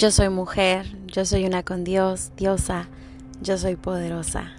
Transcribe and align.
Yo 0.00 0.10
soy 0.10 0.30
mujer, 0.30 0.86
yo 1.08 1.26
soy 1.26 1.44
una 1.44 1.62
con 1.62 1.84
Dios, 1.84 2.32
diosa, 2.34 2.88
yo 3.42 3.58
soy 3.58 3.76
poderosa. 3.76 4.50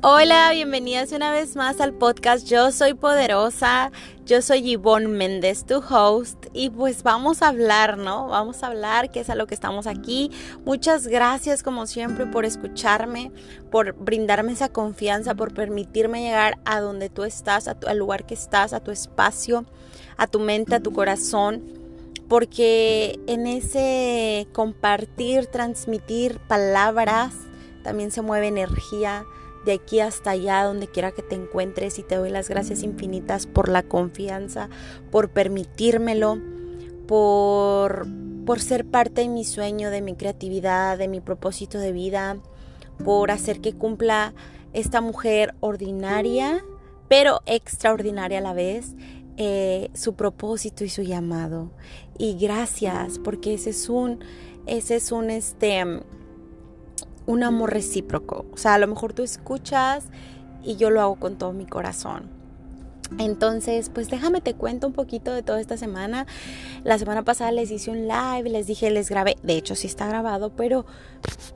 Hola, 0.00 0.48
bienvenidas 0.52 1.12
una 1.12 1.30
vez 1.30 1.54
más 1.54 1.78
al 1.82 1.92
podcast 1.92 2.46
Yo 2.46 2.72
Soy 2.72 2.94
Poderosa. 2.94 3.92
Yo 4.24 4.40
soy 4.40 4.62
Yvonne 4.62 5.08
Méndez, 5.08 5.66
tu 5.66 5.76
host, 5.76 6.46
y 6.54 6.70
pues 6.70 7.02
vamos 7.02 7.42
a 7.42 7.48
hablar, 7.48 7.98
¿no? 7.98 8.28
Vamos 8.28 8.62
a 8.62 8.68
hablar, 8.68 9.10
que 9.10 9.20
es 9.20 9.28
a 9.28 9.34
lo 9.34 9.46
que 9.46 9.54
estamos 9.54 9.86
aquí. 9.86 10.30
Muchas 10.64 11.06
gracias, 11.06 11.62
como 11.62 11.86
siempre, 11.86 12.24
por 12.24 12.46
escucharme, 12.46 13.30
por 13.70 13.92
brindarme 13.92 14.52
esa 14.52 14.70
confianza, 14.70 15.34
por 15.34 15.52
permitirme 15.52 16.22
llegar 16.22 16.58
a 16.64 16.80
donde 16.80 17.10
tú 17.10 17.24
estás, 17.24 17.68
al 17.68 17.98
lugar 17.98 18.24
que 18.24 18.32
estás, 18.32 18.72
a 18.72 18.80
tu 18.80 18.90
espacio, 18.90 19.66
a 20.16 20.26
tu 20.26 20.40
mente, 20.40 20.76
a 20.76 20.80
tu 20.80 20.94
corazón 20.94 21.77
porque 22.28 23.18
en 23.26 23.46
ese 23.46 24.46
compartir, 24.52 25.46
transmitir 25.46 26.38
palabras, 26.40 27.34
también 27.82 28.10
se 28.10 28.22
mueve 28.22 28.48
energía 28.48 29.24
de 29.64 29.72
aquí 29.74 30.00
hasta 30.00 30.30
allá, 30.30 30.64
donde 30.64 30.88
quiera 30.88 31.12
que 31.12 31.22
te 31.22 31.34
encuentres 31.34 31.98
y 31.98 32.02
te 32.02 32.16
doy 32.16 32.30
las 32.30 32.48
gracias 32.48 32.82
infinitas 32.82 33.46
por 33.46 33.68
la 33.68 33.82
confianza, 33.82 34.68
por 35.10 35.30
permitírmelo, 35.30 36.38
por, 37.06 38.06
por 38.44 38.60
ser 38.60 38.84
parte 38.84 39.22
de 39.22 39.28
mi 39.28 39.44
sueño, 39.44 39.90
de 39.90 40.02
mi 40.02 40.14
creatividad, 40.14 40.98
de 40.98 41.08
mi 41.08 41.20
propósito 41.20 41.78
de 41.78 41.92
vida, 41.92 42.36
por 43.04 43.30
hacer 43.30 43.60
que 43.60 43.72
cumpla 43.72 44.34
esta 44.72 45.00
mujer 45.00 45.54
ordinaria, 45.60 46.64
pero 47.08 47.40
extraordinaria 47.46 48.38
a 48.38 48.42
la 48.42 48.52
vez, 48.52 48.94
eh, 49.40 49.90
su 49.94 50.14
propósito 50.14 50.84
y 50.84 50.88
su 50.88 51.02
llamado. 51.02 51.70
Y 52.18 52.36
gracias, 52.36 53.18
porque 53.18 53.54
ese 53.54 53.70
es 53.70 53.88
un, 53.88 54.18
ese 54.66 54.96
es 54.96 55.12
un, 55.12 55.30
este, 55.30 55.84
un 57.26 57.42
amor 57.44 57.72
recíproco. 57.72 58.46
O 58.52 58.56
sea, 58.56 58.74
a 58.74 58.78
lo 58.78 58.88
mejor 58.88 59.12
tú 59.12 59.22
escuchas 59.22 60.06
y 60.62 60.76
yo 60.76 60.90
lo 60.90 61.00
hago 61.00 61.16
con 61.16 61.38
todo 61.38 61.52
mi 61.52 61.64
corazón. 61.64 62.38
Entonces, 63.16 63.88
pues 63.88 64.10
déjame 64.10 64.40
te 64.40 64.54
cuento 64.54 64.86
un 64.86 64.92
poquito 64.92 65.32
de 65.32 65.42
toda 65.42 65.60
esta 65.60 65.76
semana. 65.78 66.26
La 66.84 66.98
semana 66.98 67.24
pasada 67.24 67.52
les 67.52 67.70
hice 67.70 67.90
un 67.90 68.06
live, 68.06 68.50
les 68.50 68.66
dije, 68.66 68.90
les 68.90 69.08
grabé, 69.08 69.36
de 69.42 69.54
hecho 69.54 69.74
sí 69.74 69.86
está 69.86 70.06
grabado, 70.06 70.50
pero 70.50 70.84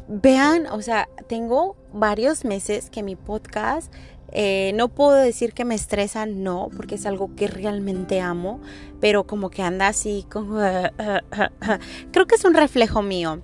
vean, 0.08 0.66
o 0.66 0.80
sea, 0.80 1.08
tengo 1.28 1.77
varios 1.92 2.44
meses 2.44 2.88
que 2.88 3.02
mi 3.02 3.16
podcast 3.16 3.92
eh, 4.33 4.72
no 4.75 4.88
puedo 4.88 5.12
decir 5.12 5.52
que 5.52 5.64
me 5.64 5.75
estresa, 5.75 6.25
no, 6.25 6.70
porque 6.75 6.94
es 6.94 7.05
algo 7.05 7.34
que 7.36 7.48
realmente 7.48 8.20
amo, 8.20 8.61
pero 9.00 9.27
como 9.27 9.50
que 9.50 9.62
anda 9.62 9.89
así, 9.89 10.27
como... 10.30 10.58
creo 12.12 12.27
que 12.27 12.34
es 12.34 12.44
un 12.44 12.55
reflejo 12.55 13.02
mío. 13.02 13.42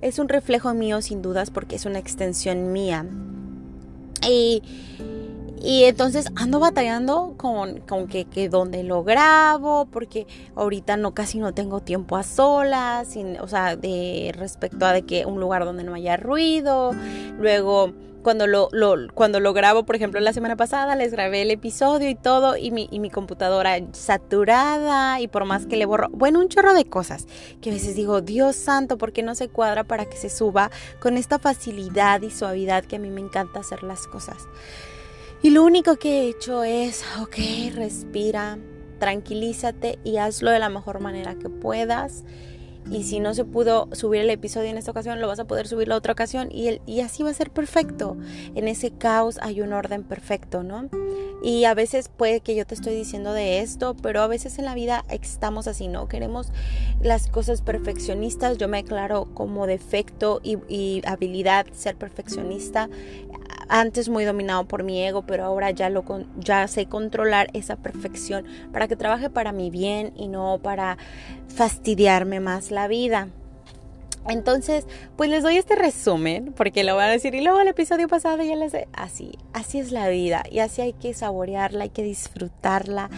Es 0.00 0.18
un 0.18 0.28
reflejo 0.28 0.74
mío 0.74 1.00
sin 1.00 1.22
dudas 1.22 1.50
porque 1.50 1.76
es 1.76 1.86
una 1.86 1.98
extensión 1.98 2.72
mía. 2.72 3.06
Y, 4.28 4.62
y 5.62 5.84
entonces 5.84 6.26
ando 6.36 6.60
batallando 6.60 7.34
con, 7.36 7.80
con 7.80 8.06
que, 8.06 8.26
que 8.26 8.48
donde 8.48 8.82
lo 8.84 9.02
grabo, 9.04 9.86
porque 9.86 10.26
ahorita 10.54 10.96
no 10.98 11.14
casi 11.14 11.38
no 11.38 11.54
tengo 11.54 11.80
tiempo 11.80 12.16
a 12.16 12.22
solas, 12.22 13.08
sin, 13.08 13.40
o 13.40 13.48
sea, 13.48 13.76
de 13.76 14.32
respecto 14.36 14.84
a 14.84 14.92
de 14.92 15.02
que 15.02 15.24
un 15.24 15.40
lugar 15.40 15.64
donde 15.64 15.84
no 15.84 15.94
haya 15.94 16.16
ruido. 16.16 16.92
Luego 17.38 17.94
cuando 18.22 18.46
lo, 18.46 18.68
cuando 19.14 19.40
lo 19.40 19.52
grabo, 19.52 19.84
por 19.84 19.96
ejemplo, 19.96 20.20
la 20.20 20.32
semana 20.32 20.56
pasada 20.56 20.96
les 20.96 21.12
grabé 21.12 21.42
el 21.42 21.50
episodio 21.50 22.08
y 22.08 22.14
todo, 22.14 22.56
y 22.56 22.70
mi, 22.70 22.88
y 22.90 23.00
mi 23.00 23.10
computadora 23.10 23.78
saturada, 23.92 25.20
y 25.20 25.28
por 25.28 25.44
más 25.44 25.66
que 25.66 25.76
le 25.76 25.86
borro, 25.86 26.08
bueno, 26.10 26.40
un 26.40 26.48
chorro 26.48 26.74
de 26.74 26.84
cosas, 26.84 27.26
que 27.60 27.70
a 27.70 27.72
veces 27.72 27.94
digo, 27.94 28.20
Dios 28.20 28.56
santo, 28.56 28.98
¿por 28.98 29.12
qué 29.12 29.22
no 29.22 29.34
se 29.34 29.48
cuadra 29.48 29.84
para 29.84 30.06
que 30.06 30.16
se 30.16 30.30
suba 30.30 30.70
con 31.00 31.16
esta 31.16 31.38
facilidad 31.38 32.22
y 32.22 32.30
suavidad 32.30 32.84
que 32.84 32.96
a 32.96 32.98
mí 32.98 33.10
me 33.10 33.20
encanta 33.20 33.60
hacer 33.60 33.82
las 33.82 34.06
cosas? 34.06 34.48
Y 35.40 35.50
lo 35.50 35.62
único 35.62 35.96
que 35.96 36.22
he 36.22 36.28
hecho 36.28 36.64
es, 36.64 37.04
ok, 37.20 37.36
respira, 37.74 38.58
tranquilízate 38.98 39.98
y 40.02 40.16
hazlo 40.16 40.50
de 40.50 40.58
la 40.58 40.68
mejor 40.68 41.00
manera 41.00 41.36
que 41.36 41.48
puedas 41.48 42.24
y 42.90 43.02
si 43.04 43.20
no 43.20 43.34
se 43.34 43.44
pudo 43.44 43.88
subir 43.92 44.22
el 44.22 44.30
episodio 44.30 44.70
en 44.70 44.78
esta 44.78 44.90
ocasión, 44.90 45.20
lo 45.20 45.28
vas 45.28 45.38
a 45.38 45.46
poder 45.46 45.68
subir 45.68 45.88
la 45.88 45.96
otra 45.96 46.12
ocasión 46.12 46.48
y, 46.50 46.68
el, 46.68 46.80
y 46.86 47.00
así 47.00 47.22
va 47.22 47.30
a 47.30 47.34
ser 47.34 47.50
perfecto. 47.50 48.16
En 48.54 48.66
ese 48.68 48.90
caos 48.90 49.38
hay 49.42 49.60
un 49.60 49.72
orden 49.72 50.04
perfecto, 50.04 50.62
¿no? 50.62 50.88
Y 51.42 51.64
a 51.64 51.74
veces 51.74 52.08
puede 52.08 52.40
que 52.40 52.56
yo 52.56 52.66
te 52.66 52.74
estoy 52.74 52.94
diciendo 52.94 53.32
de 53.32 53.60
esto, 53.60 53.94
pero 54.02 54.22
a 54.22 54.26
veces 54.26 54.58
en 54.58 54.64
la 54.64 54.74
vida 54.74 55.04
estamos 55.08 55.68
así, 55.68 55.86
¿no? 55.86 56.08
Queremos 56.08 56.48
las 57.02 57.28
cosas 57.28 57.62
perfeccionistas. 57.62 58.58
Yo 58.58 58.68
me 58.68 58.78
aclaro 58.78 59.26
como 59.34 59.66
defecto 59.66 60.40
y, 60.42 60.58
y 60.68 61.02
habilidad 61.06 61.66
ser 61.72 61.96
perfeccionista 61.96 62.88
antes 63.68 64.08
muy 64.08 64.24
dominado 64.24 64.66
por 64.66 64.82
mi 64.82 65.02
ego, 65.02 65.22
pero 65.22 65.44
ahora 65.44 65.70
ya 65.70 65.90
lo 65.90 66.04
ya 66.38 66.66
sé 66.68 66.86
controlar 66.86 67.48
esa 67.52 67.76
perfección 67.76 68.44
para 68.72 68.88
que 68.88 68.96
trabaje 68.96 69.30
para 69.30 69.52
mi 69.52 69.70
bien 69.70 70.12
y 70.16 70.28
no 70.28 70.58
para 70.62 70.98
fastidiarme 71.48 72.40
más 72.40 72.70
la 72.70 72.88
vida. 72.88 73.28
Entonces, 74.28 74.86
pues 75.16 75.30
les 75.30 75.42
doy 75.42 75.56
este 75.56 75.74
resumen, 75.74 76.52
porque 76.54 76.84
lo 76.84 76.94
van 76.96 77.08
a 77.08 77.12
decir, 77.12 77.34
y 77.34 77.40
luego 77.40 77.60
el 77.60 77.68
episodio 77.68 78.08
pasado 78.08 78.42
ya 78.42 78.56
les 78.56 78.74
así, 78.92 79.32
así 79.54 79.78
es 79.78 79.90
la 79.90 80.08
vida, 80.08 80.42
y 80.50 80.58
así 80.58 80.82
hay 80.82 80.92
que 80.92 81.14
saborearla, 81.14 81.84
hay 81.84 81.90
que 81.90 82.02
disfrutarla, 82.02 83.08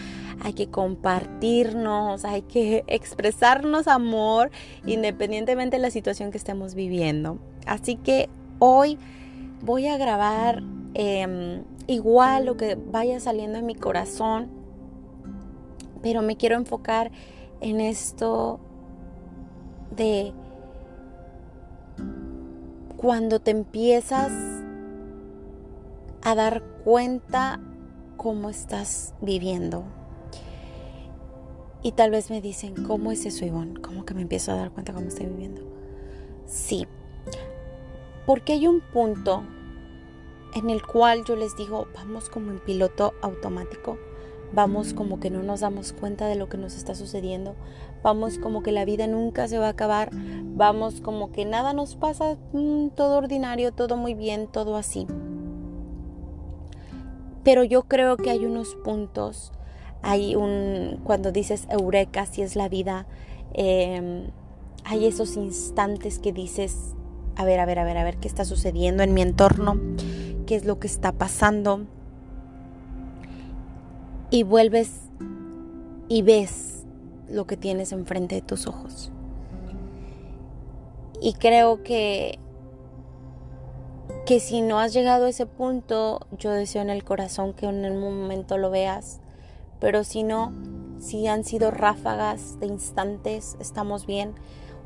hay 0.41 0.53
que 0.53 0.67
compartirnos, 0.67 2.23
hay 2.23 2.43
que 2.43 2.85
expresarnos 2.87 3.87
amor, 3.87 4.51
independientemente 4.85 5.77
de 5.77 5.81
la 5.81 5.91
situación 5.91 6.31
que 6.31 6.37
estemos 6.37 6.75
viviendo. 6.75 7.39
Así 7.65 7.97
que 7.97 8.29
hoy 8.59 8.97
voy 9.61 9.87
a 9.87 9.97
grabar 9.97 10.63
em, 10.93 11.63
igual 11.87 12.45
lo 12.45 12.57
que 12.57 12.75
vaya 12.75 13.19
saliendo 13.19 13.57
en 13.57 13.65
mi 13.65 13.75
corazón, 13.75 14.49
pero 16.01 16.21
me 16.21 16.35
quiero 16.35 16.55
enfocar 16.55 17.11
en 17.59 17.79
esto 17.79 18.59
de 19.95 20.33
cuando 22.97 23.39
te 23.39 23.51
empiezas 23.51 24.31
a 26.23 26.35
dar 26.35 26.63
cuenta 26.83 27.59
cómo 28.17 28.49
estás 28.49 29.13
viviendo. 29.21 29.83
Y 31.83 31.93
tal 31.93 32.11
vez 32.11 32.29
me 32.29 32.41
dicen, 32.41 32.83
¿cómo 32.85 33.11
es 33.11 33.25
eso, 33.25 33.43
Ivonne? 33.43 33.81
¿Cómo 33.81 34.05
que 34.05 34.13
me 34.13 34.21
empiezo 34.21 34.51
a 34.51 34.55
dar 34.55 34.69
cuenta 34.69 34.93
cómo 34.93 35.07
estoy 35.07 35.25
viviendo? 35.25 35.61
Sí, 36.45 36.85
porque 38.25 38.53
hay 38.53 38.67
un 38.67 38.81
punto 38.81 39.43
en 40.53 40.69
el 40.69 40.85
cual 40.85 41.23
yo 41.25 41.35
les 41.35 41.55
digo, 41.55 41.87
vamos 41.95 42.29
como 42.29 42.51
en 42.51 42.59
piloto 42.59 43.13
automático, 43.21 43.97
vamos 44.53 44.93
como 44.93 45.19
que 45.19 45.29
no 45.29 45.43
nos 45.43 45.61
damos 45.61 45.93
cuenta 45.93 46.27
de 46.27 46.35
lo 46.35 46.49
que 46.49 46.57
nos 46.57 46.75
está 46.75 46.93
sucediendo, 46.93 47.55
vamos 48.03 48.37
como 48.37 48.63
que 48.63 48.71
la 48.71 48.85
vida 48.85 49.07
nunca 49.07 49.47
se 49.47 49.57
va 49.57 49.67
a 49.67 49.71
acabar, 49.71 50.09
vamos 50.13 51.01
como 51.01 51.31
que 51.31 51.45
nada 51.45 51.73
nos 51.73 51.95
pasa, 51.95 52.37
mm, 52.51 52.89
todo 52.89 53.17
ordinario, 53.17 53.71
todo 53.71 53.95
muy 53.97 54.13
bien, 54.13 54.47
todo 54.47 54.75
así. 54.75 55.07
Pero 57.43 57.63
yo 57.63 57.83
creo 57.83 58.17
que 58.17 58.29
hay 58.29 58.45
unos 58.45 58.75
puntos, 58.75 59.51
hay 60.01 60.35
un, 60.35 60.99
cuando 61.03 61.31
dices 61.31 61.67
eureka, 61.69 62.25
si 62.25 62.41
es 62.41 62.55
la 62.55 62.69
vida, 62.69 63.07
em, 63.53 64.31
hay 64.83 65.05
esos 65.05 65.37
instantes 65.37 66.19
que 66.19 66.33
dices, 66.33 66.95
a 67.35 67.45
ver, 67.45 67.59
a 67.59 67.65
ver, 67.65 67.79
a 67.79 67.83
ver, 67.83 67.97
a 67.97 68.03
ver 68.03 68.17
qué 68.17 68.27
está 68.27 68.45
sucediendo 68.45 69.03
en 69.03 69.13
mi 69.13 69.21
entorno, 69.21 69.79
qué 70.45 70.55
es 70.55 70.65
lo 70.65 70.79
que 70.79 70.87
está 70.87 71.11
pasando. 71.11 71.85
Y 74.29 74.43
vuelves 74.43 74.91
y 76.07 76.21
ves 76.21 76.83
lo 77.29 77.47
que 77.47 77.57
tienes 77.57 77.91
enfrente 77.91 78.35
de 78.35 78.41
tus 78.41 78.67
ojos. 78.67 79.11
Y 81.21 81.33
creo 81.33 81.83
que 81.83 82.39
que 84.25 84.39
si 84.39 84.61
no 84.61 84.79
has 84.79 84.93
llegado 84.93 85.25
a 85.25 85.29
ese 85.29 85.45
punto, 85.45 86.27
yo 86.37 86.51
deseo 86.51 86.81
en 86.81 86.89
el 86.89 87.03
corazón 87.03 87.53
que 87.53 87.65
en 87.65 87.85
el 87.85 87.97
momento 87.97 88.57
lo 88.57 88.69
veas, 88.69 89.19
pero 89.79 90.03
si 90.03 90.23
no, 90.23 90.53
si 90.99 91.27
han 91.27 91.43
sido 91.43 91.71
ráfagas 91.71 92.59
de 92.59 92.67
instantes, 92.67 93.57
estamos 93.59 94.05
bien 94.05 94.35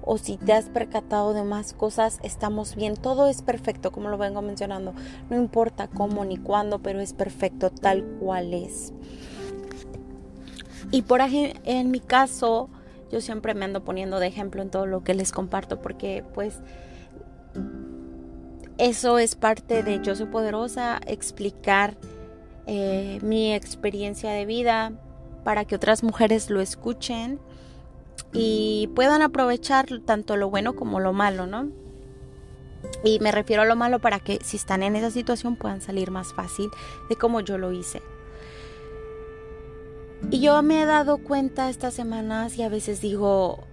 o 0.05 0.17
si 0.17 0.37
te 0.37 0.53
has 0.53 0.65
percatado 0.69 1.33
de 1.33 1.43
más 1.43 1.73
cosas, 1.73 2.19
estamos 2.23 2.75
bien. 2.75 2.95
Todo 2.95 3.27
es 3.27 3.41
perfecto, 3.41 3.91
como 3.91 4.09
lo 4.09 4.17
vengo 4.17 4.41
mencionando. 4.41 4.93
No 5.29 5.35
importa 5.35 5.87
cómo 5.87 6.23
ni 6.23 6.37
cuándo, 6.37 6.79
pero 6.79 7.01
es 7.01 7.13
perfecto 7.13 7.71
tal 7.71 8.03
cual 8.19 8.53
es. 8.53 8.93
Y 10.91 11.01
por 11.01 11.21
ejemplo, 11.21 11.59
en 11.65 11.89
mi 11.89 11.99
caso, 11.99 12.69
yo 13.11 13.19
siempre 13.19 13.53
me 13.55 13.65
ando 13.65 13.83
poniendo 13.83 14.19
de 14.19 14.27
ejemplo 14.27 14.61
en 14.61 14.69
todo 14.69 14.85
lo 14.85 15.03
que 15.03 15.13
les 15.13 15.31
comparto 15.31 15.81
porque 15.81 16.23
pues 16.33 16.59
eso 18.77 19.17
es 19.19 19.35
parte 19.35 19.83
de 19.83 20.01
Yo 20.01 20.15
Soy 20.15 20.27
Poderosa, 20.27 20.99
explicar 21.07 21.97
eh, 22.67 23.19
mi 23.21 23.53
experiencia 23.53 24.31
de 24.31 24.45
vida 24.45 24.91
para 25.43 25.65
que 25.65 25.75
otras 25.75 26.03
mujeres 26.03 26.49
lo 26.49 26.59
escuchen 26.61 27.39
y 28.33 28.89
puedan 28.95 29.21
aprovechar 29.21 29.87
tanto 30.05 30.37
lo 30.37 30.49
bueno 30.49 30.75
como 30.75 30.99
lo 30.99 31.13
malo, 31.13 31.47
¿no? 31.47 31.69
Y 33.03 33.19
me 33.19 33.31
refiero 33.31 33.63
a 33.63 33.65
lo 33.65 33.75
malo 33.75 33.99
para 33.99 34.19
que 34.19 34.39
si 34.43 34.57
están 34.57 34.83
en 34.83 34.95
esa 34.95 35.11
situación 35.11 35.55
puedan 35.55 35.81
salir 35.81 36.11
más 36.11 36.33
fácil 36.33 36.69
de 37.09 37.15
cómo 37.15 37.39
yo 37.39 37.57
lo 37.57 37.71
hice. 37.71 38.01
Y 40.31 40.39
yo 40.41 40.61
me 40.63 40.81
he 40.81 40.85
dado 40.85 41.17
cuenta 41.17 41.69
estas 41.69 41.93
semanas 41.93 42.57
y 42.57 42.63
a 42.63 42.69
veces 42.69 43.01
digo, 43.01 43.63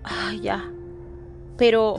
ya. 0.41 0.71
Pero 1.57 1.99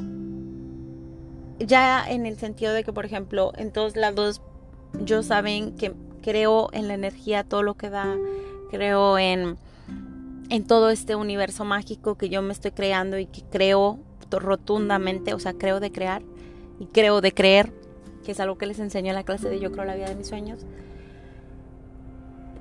ya 1.60 2.06
en 2.08 2.26
el 2.26 2.38
sentido 2.38 2.74
de 2.74 2.84
que, 2.84 2.94
por 2.94 3.06
ejemplo, 3.06 3.52
en 3.58 3.72
todos 3.72 3.96
lados, 3.96 4.42
yo 5.04 5.24
saben 5.24 5.76
que 5.76 5.94
creo 6.22 6.70
en 6.72 6.88
la 6.88 6.94
energía, 6.94 7.44
todo 7.44 7.64
lo 7.64 7.76
que 7.76 7.90
da, 7.90 8.16
creo 8.70 9.18
en, 9.18 9.58
en 10.50 10.66
todo 10.66 10.90
este 10.90 11.16
universo 11.16 11.66
mágico 11.66 12.16
que 12.16 12.30
yo 12.30 12.42
me 12.42 12.54
estoy 12.54 12.72
creando 12.72 13.18
y 13.18 13.26
que 13.26 13.42
creo 13.44 14.00
rotundamente, 14.40 15.34
o 15.34 15.40
sea, 15.40 15.54
creo 15.54 15.80
de 15.80 15.92
crear 15.92 16.22
y 16.80 16.86
creo 16.88 17.22
de 17.22 17.34
creer, 17.34 17.72
que 18.24 18.32
es 18.32 18.40
algo 18.40 18.58
que 18.58 18.66
les 18.66 18.80
enseño 18.80 19.10
en 19.10 19.16
la 19.16 19.24
clase 19.24 19.50
de 19.50 19.60
Yo 19.60 19.72
creo 19.72 19.86
la 19.86 19.96
vida 19.96 20.08
de 20.08 20.16
mis 20.16 20.28
sueños. 20.28 20.62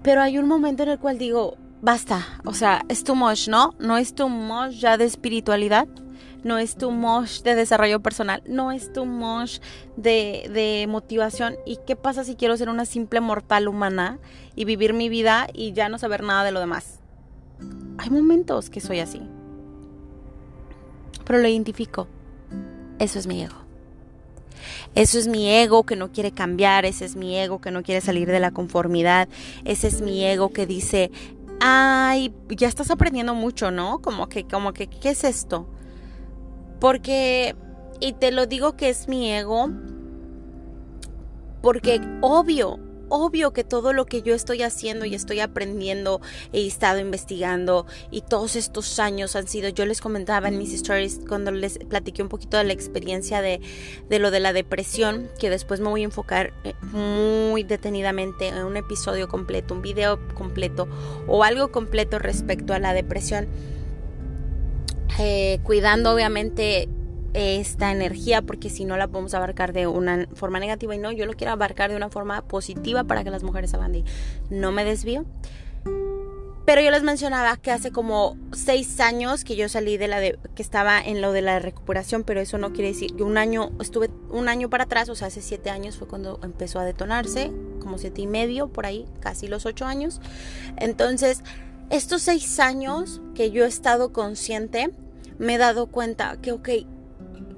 Pero 0.02 0.20
hay 0.20 0.38
un 0.38 0.48
momento 0.48 0.82
en 0.82 0.90
el 0.90 0.98
cual 0.98 1.18
digo, 1.18 1.56
basta, 1.80 2.26
o 2.44 2.54
sea, 2.54 2.82
es 2.88 3.04
too 3.04 3.14
much, 3.14 3.48
¿no? 3.48 3.74
No 3.78 3.96
es 3.96 4.14
too 4.14 4.28
much 4.28 4.72
ya 4.72 4.96
de 4.96 5.04
espiritualidad, 5.04 5.86
no 6.42 6.58
es 6.58 6.74
too 6.74 6.90
much 6.90 7.42
de 7.42 7.54
desarrollo 7.54 8.00
personal, 8.00 8.42
no 8.46 8.72
es 8.72 8.92
too 8.92 9.04
much 9.04 9.60
de, 9.96 10.50
de 10.52 10.86
motivación. 10.88 11.54
¿Y 11.64 11.78
qué 11.86 11.94
pasa 11.94 12.24
si 12.24 12.34
quiero 12.34 12.56
ser 12.56 12.68
una 12.68 12.84
simple 12.84 13.20
mortal 13.20 13.68
humana 13.68 14.18
y 14.56 14.64
vivir 14.64 14.92
mi 14.92 15.08
vida 15.08 15.46
y 15.52 15.72
ya 15.72 15.88
no 15.88 15.98
saber 15.98 16.24
nada 16.24 16.42
de 16.42 16.50
lo 16.50 16.58
demás? 16.58 17.01
Hay 17.98 18.10
momentos 18.10 18.70
que 18.70 18.80
soy 18.80 19.00
así, 19.00 19.20
pero 21.24 21.38
lo 21.38 21.48
identifico. 21.48 22.08
Eso 22.98 23.18
es 23.18 23.26
mi 23.26 23.42
ego. 23.42 23.56
Eso 24.94 25.18
es 25.18 25.26
mi 25.26 25.48
ego 25.50 25.84
que 25.84 25.96
no 25.96 26.12
quiere 26.12 26.32
cambiar, 26.32 26.84
ese 26.84 27.04
es 27.04 27.16
mi 27.16 27.36
ego 27.36 27.60
que 27.60 27.70
no 27.70 27.82
quiere 27.82 28.00
salir 28.00 28.28
de 28.28 28.40
la 28.40 28.50
conformidad, 28.50 29.28
ese 29.64 29.88
es 29.88 30.02
mi 30.02 30.24
ego 30.24 30.52
que 30.52 30.66
dice, 30.66 31.10
ay, 31.60 32.34
ya 32.48 32.68
estás 32.68 32.90
aprendiendo 32.90 33.34
mucho, 33.34 33.70
¿no? 33.70 34.00
Como 34.00 34.28
que, 34.28 34.44
como 34.44 34.72
que, 34.72 34.88
¿qué 34.88 35.10
es 35.10 35.24
esto? 35.24 35.66
Porque, 36.80 37.56
y 38.00 38.12
te 38.12 38.32
lo 38.32 38.46
digo 38.46 38.76
que 38.76 38.90
es 38.90 39.08
mi 39.08 39.32
ego, 39.32 39.70
porque 41.62 42.00
obvio, 42.20 42.78
obvio 43.12 43.52
que 43.52 43.62
todo 43.62 43.92
lo 43.92 44.06
que 44.06 44.22
yo 44.22 44.34
estoy 44.34 44.62
haciendo 44.62 45.04
y 45.04 45.14
estoy 45.14 45.40
aprendiendo, 45.40 46.22
he 46.52 46.66
estado 46.66 46.98
investigando 46.98 47.86
y 48.10 48.22
todos 48.22 48.56
estos 48.56 48.98
años 48.98 49.36
han 49.36 49.46
sido, 49.46 49.68
yo 49.68 49.84
les 49.84 50.00
comentaba 50.00 50.48
en 50.48 50.56
mis 50.56 50.72
stories 50.72 51.20
cuando 51.28 51.50
les 51.50 51.78
platiqué 51.78 52.22
un 52.22 52.30
poquito 52.30 52.56
de 52.56 52.64
la 52.64 52.72
experiencia 52.72 53.42
de, 53.42 53.60
de 54.08 54.18
lo 54.18 54.30
de 54.30 54.40
la 54.40 54.54
depresión, 54.54 55.28
que 55.38 55.50
después 55.50 55.80
me 55.80 55.90
voy 55.90 56.00
a 56.00 56.04
enfocar 56.04 56.54
eh, 56.64 56.72
muy 56.80 57.62
detenidamente 57.64 58.48
en 58.48 58.64
un 58.64 58.78
episodio 58.78 59.28
completo, 59.28 59.74
un 59.74 59.82
video 59.82 60.18
completo 60.34 60.88
o 61.26 61.44
algo 61.44 61.70
completo 61.70 62.18
respecto 62.18 62.72
a 62.72 62.78
la 62.78 62.94
depresión. 62.94 63.46
Eh, 65.18 65.60
cuidando 65.62 66.14
obviamente 66.14 66.88
esta 67.34 67.90
energía 67.90 68.42
porque 68.42 68.70
si 68.70 68.84
no 68.84 68.96
la 68.96 69.08
podemos 69.08 69.34
abarcar 69.34 69.72
de 69.72 69.86
una 69.86 70.26
forma 70.34 70.60
negativa 70.60 70.94
y 70.94 70.98
no, 70.98 71.12
yo 71.12 71.26
lo 71.26 71.34
quiero 71.34 71.52
abarcar 71.52 71.90
de 71.90 71.96
una 71.96 72.10
forma 72.10 72.42
positiva 72.42 73.04
para 73.04 73.24
que 73.24 73.30
las 73.30 73.42
mujeres 73.42 73.72
de 73.72 74.04
no 74.50 74.72
me 74.72 74.84
desvío. 74.84 75.24
Pero 76.64 76.80
yo 76.80 76.92
les 76.92 77.02
mencionaba 77.02 77.56
que 77.56 77.72
hace 77.72 77.90
como 77.90 78.36
seis 78.52 79.00
años 79.00 79.42
que 79.42 79.56
yo 79.56 79.68
salí 79.68 79.96
de 79.96 80.06
la 80.06 80.20
de, 80.20 80.38
que 80.54 80.62
estaba 80.62 81.00
en 81.00 81.20
lo 81.20 81.32
de 81.32 81.42
la 81.42 81.58
recuperación, 81.58 82.22
pero 82.22 82.40
eso 82.40 82.56
no 82.56 82.72
quiere 82.72 82.88
decir 82.88 83.16
que 83.16 83.24
un 83.24 83.36
año 83.36 83.72
estuve 83.80 84.10
un 84.30 84.48
año 84.48 84.70
para 84.70 84.84
atrás, 84.84 85.08
o 85.08 85.16
sea, 85.16 85.26
hace 85.26 85.42
siete 85.42 85.70
años 85.70 85.96
fue 85.96 86.06
cuando 86.06 86.38
empezó 86.44 86.78
a 86.78 86.84
detonarse, 86.84 87.50
como 87.80 87.98
siete 87.98 88.22
y 88.22 88.28
medio 88.28 88.68
por 88.68 88.86
ahí, 88.86 89.06
casi 89.18 89.48
los 89.48 89.66
ocho 89.66 89.86
años. 89.86 90.20
Entonces, 90.76 91.42
estos 91.90 92.22
seis 92.22 92.60
años 92.60 93.20
que 93.34 93.50
yo 93.50 93.64
he 93.64 93.68
estado 93.68 94.12
consciente, 94.12 94.90
me 95.38 95.56
he 95.56 95.58
dado 95.58 95.88
cuenta 95.88 96.36
que, 96.40 96.52
ok, 96.52 96.68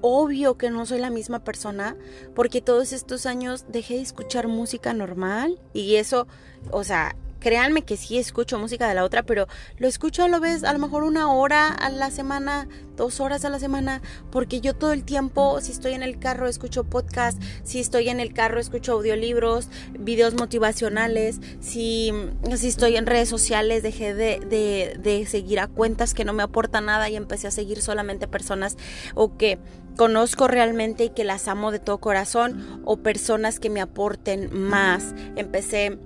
obvio 0.07 0.59
que 0.59 0.69
no 0.69 0.85
soy 0.85 0.99
la 0.99 1.09
misma 1.09 1.45
persona 1.45 1.97
porque 2.35 2.61
todos 2.61 2.93
estos 2.93 3.25
años 3.25 3.65
dejé 3.69 3.95
de 3.95 4.03
escuchar 4.03 4.49
música 4.49 4.93
normal 4.93 5.59
y 5.73 5.97
eso, 5.97 6.27
o 6.71 6.85
sea, 6.85 7.17
créanme 7.45 7.83
que 7.83 7.99
sí 7.99 8.17
escucho 8.17 8.59
música 8.59 8.89
de 8.89 8.95
la 8.95 9.05
otra, 9.05 9.23
pero 9.23 9.49
lo 9.77 9.87
escucho 9.87 10.23
a 10.23 10.29
lo 10.29 10.41
vez 10.41 10.65
a 10.65 10.73
lo 10.73 10.79
mejor 10.79 11.03
una 11.03 11.31
hora 11.31 11.69
a 11.69 11.91
la 11.91 12.11
semana, 12.11 12.69
dos 12.97 13.21
horas 13.21 13.45
a 13.45 13.51
la 13.51 13.59
semana, 13.59 14.01
porque 14.33 14.63
yo 14.63 14.73
todo 14.73 14.95
el 14.95 15.05
tiempo, 15.05 15.61
si 15.61 15.73
estoy 15.73 15.93
en 15.93 16.03
el 16.03 16.19
carro, 16.19 16.49
escucho 16.49 16.85
podcast, 16.85 17.39
si 17.63 17.81
estoy 17.81 18.09
en 18.09 18.19
el 18.19 18.33
carro, 18.33 18.61
escucho 18.61 18.93
audiolibros, 18.93 19.69
videos 19.93 20.33
motivacionales, 20.33 21.39
si, 21.61 22.15
si 22.57 22.67
estoy 22.67 22.97
en 22.97 23.05
redes 23.05 23.29
sociales, 23.29 23.83
dejé 23.83 24.15
de, 24.15 24.41
de, 24.41 24.99
de 24.99 25.27
seguir 25.27 25.61
a 25.61 25.67
cuentas 25.67 26.15
que 26.15 26.25
no 26.25 26.33
me 26.33 26.45
aportan 26.45 26.87
nada 26.87 27.11
y 27.11 27.17
empecé 27.17 27.47
a 27.47 27.51
seguir 27.51 27.83
solamente 27.83 28.27
personas 28.27 28.79
o 29.15 29.37
que 29.37 29.59
conozco 29.99 30.49
realmente 30.49 31.05
y 31.05 31.11
que 31.11 31.25
las 31.25 31.47
amo 31.49 31.73
de 31.73 31.79
todo 31.79 31.99
corazón 31.99 32.81
o 32.87 32.97
personas 32.97 33.61
que 33.61 33.69
me 33.69 33.83
aporten 33.83 34.49
más. 34.51 35.15
Empecé 35.37 35.99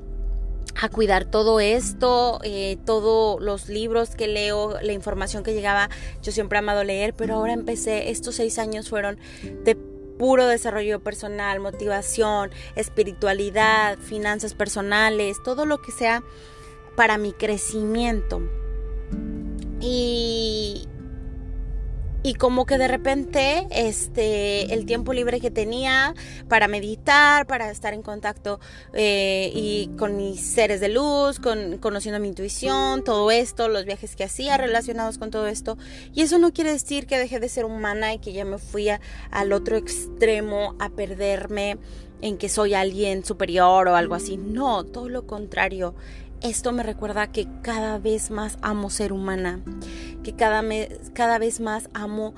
a 0.80 0.88
cuidar 0.88 1.24
todo 1.24 1.58
esto, 1.58 2.38
eh, 2.44 2.78
todos 2.86 3.40
los 3.42 3.68
libros 3.68 4.10
que 4.10 4.28
leo, 4.28 4.80
la 4.80 4.92
información 4.92 5.42
que 5.42 5.52
llegaba, 5.52 5.90
yo 6.22 6.30
siempre 6.30 6.56
he 6.56 6.60
amado 6.60 6.84
leer, 6.84 7.14
pero 7.14 7.34
ahora 7.34 7.52
empecé, 7.52 8.10
estos 8.10 8.36
seis 8.36 8.58
años 8.58 8.88
fueron 8.88 9.18
de 9.64 9.74
puro 9.74 10.46
desarrollo 10.46 11.00
personal, 11.00 11.60
motivación, 11.60 12.50
espiritualidad, 12.76 13.98
finanzas 13.98 14.54
personales, 14.54 15.42
todo 15.42 15.66
lo 15.66 15.78
que 15.78 15.90
sea 15.90 16.22
para 16.96 17.18
mi 17.18 17.32
crecimiento. 17.32 18.40
Y, 19.80 20.88
y 22.22 22.34
como 22.34 22.66
que 22.66 22.78
de 22.78 22.88
repente 22.88 23.66
este 23.70 24.74
el 24.74 24.86
tiempo 24.86 25.12
libre 25.12 25.40
que 25.40 25.50
tenía 25.50 26.14
para 26.48 26.68
meditar 26.68 27.46
para 27.46 27.70
estar 27.70 27.94
en 27.94 28.02
contacto 28.02 28.60
eh, 28.92 29.52
y 29.54 29.90
con 29.98 30.16
mis 30.16 30.40
seres 30.40 30.80
de 30.80 30.88
luz 30.88 31.38
con 31.38 31.78
conociendo 31.78 32.20
mi 32.20 32.28
intuición 32.28 33.04
todo 33.04 33.30
esto 33.30 33.68
los 33.68 33.84
viajes 33.84 34.16
que 34.16 34.24
hacía 34.24 34.56
relacionados 34.56 35.18
con 35.18 35.30
todo 35.30 35.46
esto. 35.46 35.76
Y 36.14 36.22
eso 36.22 36.38
no 36.38 36.52
quiere 36.52 36.72
decir 36.72 37.06
que 37.06 37.18
dejé 37.18 37.40
de 37.40 37.48
ser 37.48 37.64
humana 37.64 38.12
y 38.14 38.18
que 38.18 38.32
ya 38.32 38.44
me 38.44 38.58
fui 38.58 38.88
al 39.30 39.52
otro 39.52 39.76
extremo 39.76 40.74
a 40.78 40.90
perderme 40.90 41.78
en 42.20 42.36
que 42.36 42.48
soy 42.48 42.74
alguien 42.74 43.24
superior 43.24 43.88
o 43.88 43.96
algo 43.96 44.14
así. 44.14 44.36
No 44.36 44.84
todo 44.84 45.08
lo 45.08 45.26
contrario 45.26 45.94
esto 46.40 46.72
me 46.72 46.82
recuerda 46.82 47.26
que 47.26 47.46
cada 47.62 47.98
vez 47.98 48.30
más 48.30 48.58
amo 48.62 48.90
ser 48.90 49.12
humana, 49.12 49.60
que 50.22 50.34
cada, 50.34 50.62
cada 51.12 51.38
vez 51.38 51.60
más 51.60 51.88
amo 51.94 52.34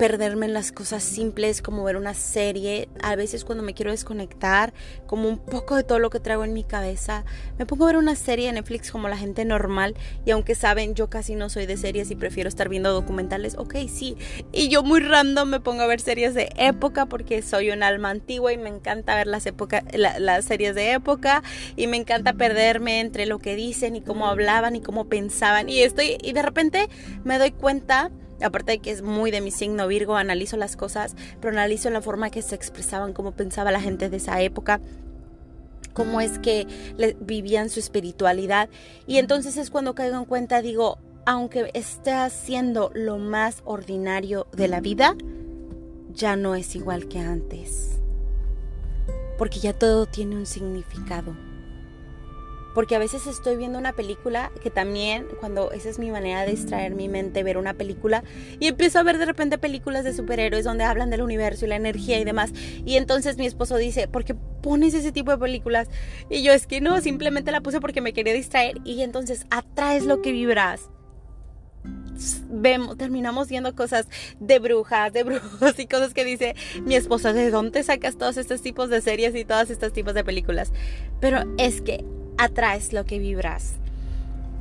perderme 0.00 0.46
en 0.46 0.54
las 0.54 0.72
cosas 0.72 1.02
simples 1.02 1.60
como 1.60 1.84
ver 1.84 1.98
una 1.98 2.14
serie. 2.14 2.88
A 3.02 3.16
veces 3.16 3.44
cuando 3.44 3.62
me 3.62 3.74
quiero 3.74 3.90
desconectar, 3.90 4.72
como 5.06 5.28
un 5.28 5.36
poco 5.36 5.76
de 5.76 5.84
todo 5.84 5.98
lo 5.98 6.08
que 6.08 6.20
traigo 6.20 6.42
en 6.42 6.54
mi 6.54 6.64
cabeza, 6.64 7.26
me 7.58 7.66
pongo 7.66 7.84
a 7.84 7.88
ver 7.88 7.98
una 7.98 8.16
serie 8.16 8.46
de 8.46 8.54
Netflix 8.54 8.90
como 8.90 9.08
la 9.08 9.18
gente 9.18 9.44
normal. 9.44 9.94
Y 10.24 10.30
aunque 10.30 10.54
saben, 10.54 10.94
yo 10.94 11.10
casi 11.10 11.34
no 11.34 11.50
soy 11.50 11.66
de 11.66 11.76
series 11.76 12.10
y 12.10 12.16
prefiero 12.16 12.48
estar 12.48 12.70
viendo 12.70 12.94
documentales, 12.94 13.58
ok, 13.58 13.74
sí. 13.92 14.16
Y 14.52 14.70
yo 14.70 14.82
muy 14.82 15.00
random 15.00 15.50
me 15.50 15.60
pongo 15.60 15.82
a 15.82 15.86
ver 15.86 16.00
series 16.00 16.32
de 16.32 16.48
época 16.56 17.04
porque 17.04 17.42
soy 17.42 17.68
un 17.68 17.82
alma 17.82 18.08
antigua 18.08 18.54
y 18.54 18.56
me 18.56 18.70
encanta 18.70 19.14
ver 19.16 19.26
las, 19.26 19.44
las 19.92 20.44
series 20.46 20.74
de 20.74 20.92
época 20.92 21.42
y 21.76 21.88
me 21.88 21.98
encanta 21.98 22.32
perderme 22.32 23.00
entre 23.00 23.26
lo 23.26 23.38
que 23.38 23.54
dicen 23.54 23.96
y 23.96 24.00
cómo 24.00 24.28
hablaban 24.28 24.76
y 24.76 24.80
cómo 24.80 25.10
pensaban. 25.10 25.68
Y 25.68 25.82
estoy, 25.82 26.16
y 26.22 26.32
de 26.32 26.40
repente 26.40 26.88
me 27.22 27.36
doy 27.36 27.50
cuenta 27.50 28.10
Aparte 28.42 28.72
de 28.72 28.78
que 28.78 28.90
es 28.90 29.02
muy 29.02 29.30
de 29.30 29.40
mi 29.40 29.50
signo 29.50 29.86
Virgo, 29.86 30.16
analizo 30.16 30.56
las 30.56 30.76
cosas, 30.76 31.14
pero 31.40 31.52
analizo 31.52 31.90
la 31.90 32.00
forma 32.00 32.30
que 32.30 32.42
se 32.42 32.54
expresaban, 32.54 33.12
cómo 33.12 33.32
pensaba 33.32 33.70
la 33.70 33.80
gente 33.80 34.08
de 34.08 34.16
esa 34.16 34.40
época 34.40 34.80
cómo 35.92 36.20
es 36.20 36.38
que 36.38 36.66
vivían 37.20 37.68
su 37.68 37.80
espiritualidad. 37.80 38.68
Y 39.06 39.18
entonces 39.18 39.56
es 39.56 39.70
cuando 39.70 39.94
caigo 39.94 40.16
en 40.16 40.24
cuenta, 40.24 40.62
digo, 40.62 40.98
aunque 41.26 41.70
esté 41.74 42.12
haciendo 42.12 42.90
lo 42.94 43.18
más 43.18 43.62
ordinario 43.64 44.46
de 44.52 44.68
la 44.68 44.80
vida, 44.80 45.16
ya 46.14 46.36
no 46.36 46.54
es 46.54 46.74
igual 46.74 47.08
que 47.08 47.18
antes. 47.18 48.00
Porque 49.38 49.58
ya 49.58 49.72
todo 49.72 50.06
tiene 50.06 50.36
un 50.36 50.46
significado 50.46 51.34
porque 52.74 52.94
a 52.96 52.98
veces 52.98 53.26
estoy 53.26 53.56
viendo 53.56 53.78
una 53.78 53.92
película 53.92 54.50
que 54.62 54.70
también, 54.70 55.26
cuando 55.40 55.72
esa 55.72 55.88
es 55.88 55.98
mi 55.98 56.10
manera 56.10 56.42
de 56.44 56.52
distraer 56.52 56.94
mi 56.94 57.08
mente, 57.08 57.42
ver 57.42 57.58
una 57.58 57.74
película, 57.74 58.22
y 58.58 58.68
empiezo 58.68 58.98
a 58.98 59.02
ver 59.02 59.18
de 59.18 59.26
repente 59.26 59.58
películas 59.58 60.04
de 60.04 60.12
superhéroes 60.12 60.64
donde 60.64 60.84
hablan 60.84 61.10
del 61.10 61.22
universo 61.22 61.66
y 61.66 61.68
la 61.68 61.76
energía 61.76 62.18
y 62.18 62.24
demás, 62.24 62.52
y 62.84 62.96
entonces 62.96 63.36
mi 63.38 63.46
esposo 63.46 63.76
dice, 63.76 64.08
¿por 64.08 64.24
qué 64.24 64.34
pones 64.34 64.94
ese 64.94 65.12
tipo 65.12 65.30
de 65.30 65.38
películas? 65.38 65.88
Y 66.28 66.42
yo 66.42 66.52
es 66.52 66.66
que 66.66 66.80
no, 66.80 67.00
simplemente 67.00 67.50
la 67.52 67.60
puse 67.60 67.80
porque 67.80 68.00
me 68.00 68.12
quería 68.12 68.32
distraer, 68.32 68.78
y 68.84 69.02
entonces 69.02 69.46
atraes 69.50 70.06
lo 70.06 70.22
que 70.22 70.32
vibras. 70.32 70.90
vemos, 72.50 72.98
terminamos 72.98 73.48
viendo 73.48 73.74
cosas 73.74 74.06
de 74.38 74.58
brujas, 74.58 75.12
de 75.12 75.22
brujos 75.24 75.78
y 75.78 75.86
cosas 75.86 76.14
que 76.14 76.24
dice 76.24 76.54
mi 76.84 76.94
esposa, 76.94 77.32
¿de 77.32 77.50
dónde 77.50 77.82
sacas 77.82 78.16
todos 78.16 78.36
estos 78.36 78.62
tipos 78.62 78.90
de 78.90 79.00
series 79.00 79.34
y 79.34 79.44
todos 79.44 79.70
estos 79.70 79.92
tipos 79.92 80.14
de 80.14 80.22
películas? 80.22 80.72
Pero 81.20 81.44
es 81.58 81.80
que 81.80 82.04
atraes 82.40 82.92
lo 82.92 83.04
que 83.04 83.18
vibras. 83.18 83.74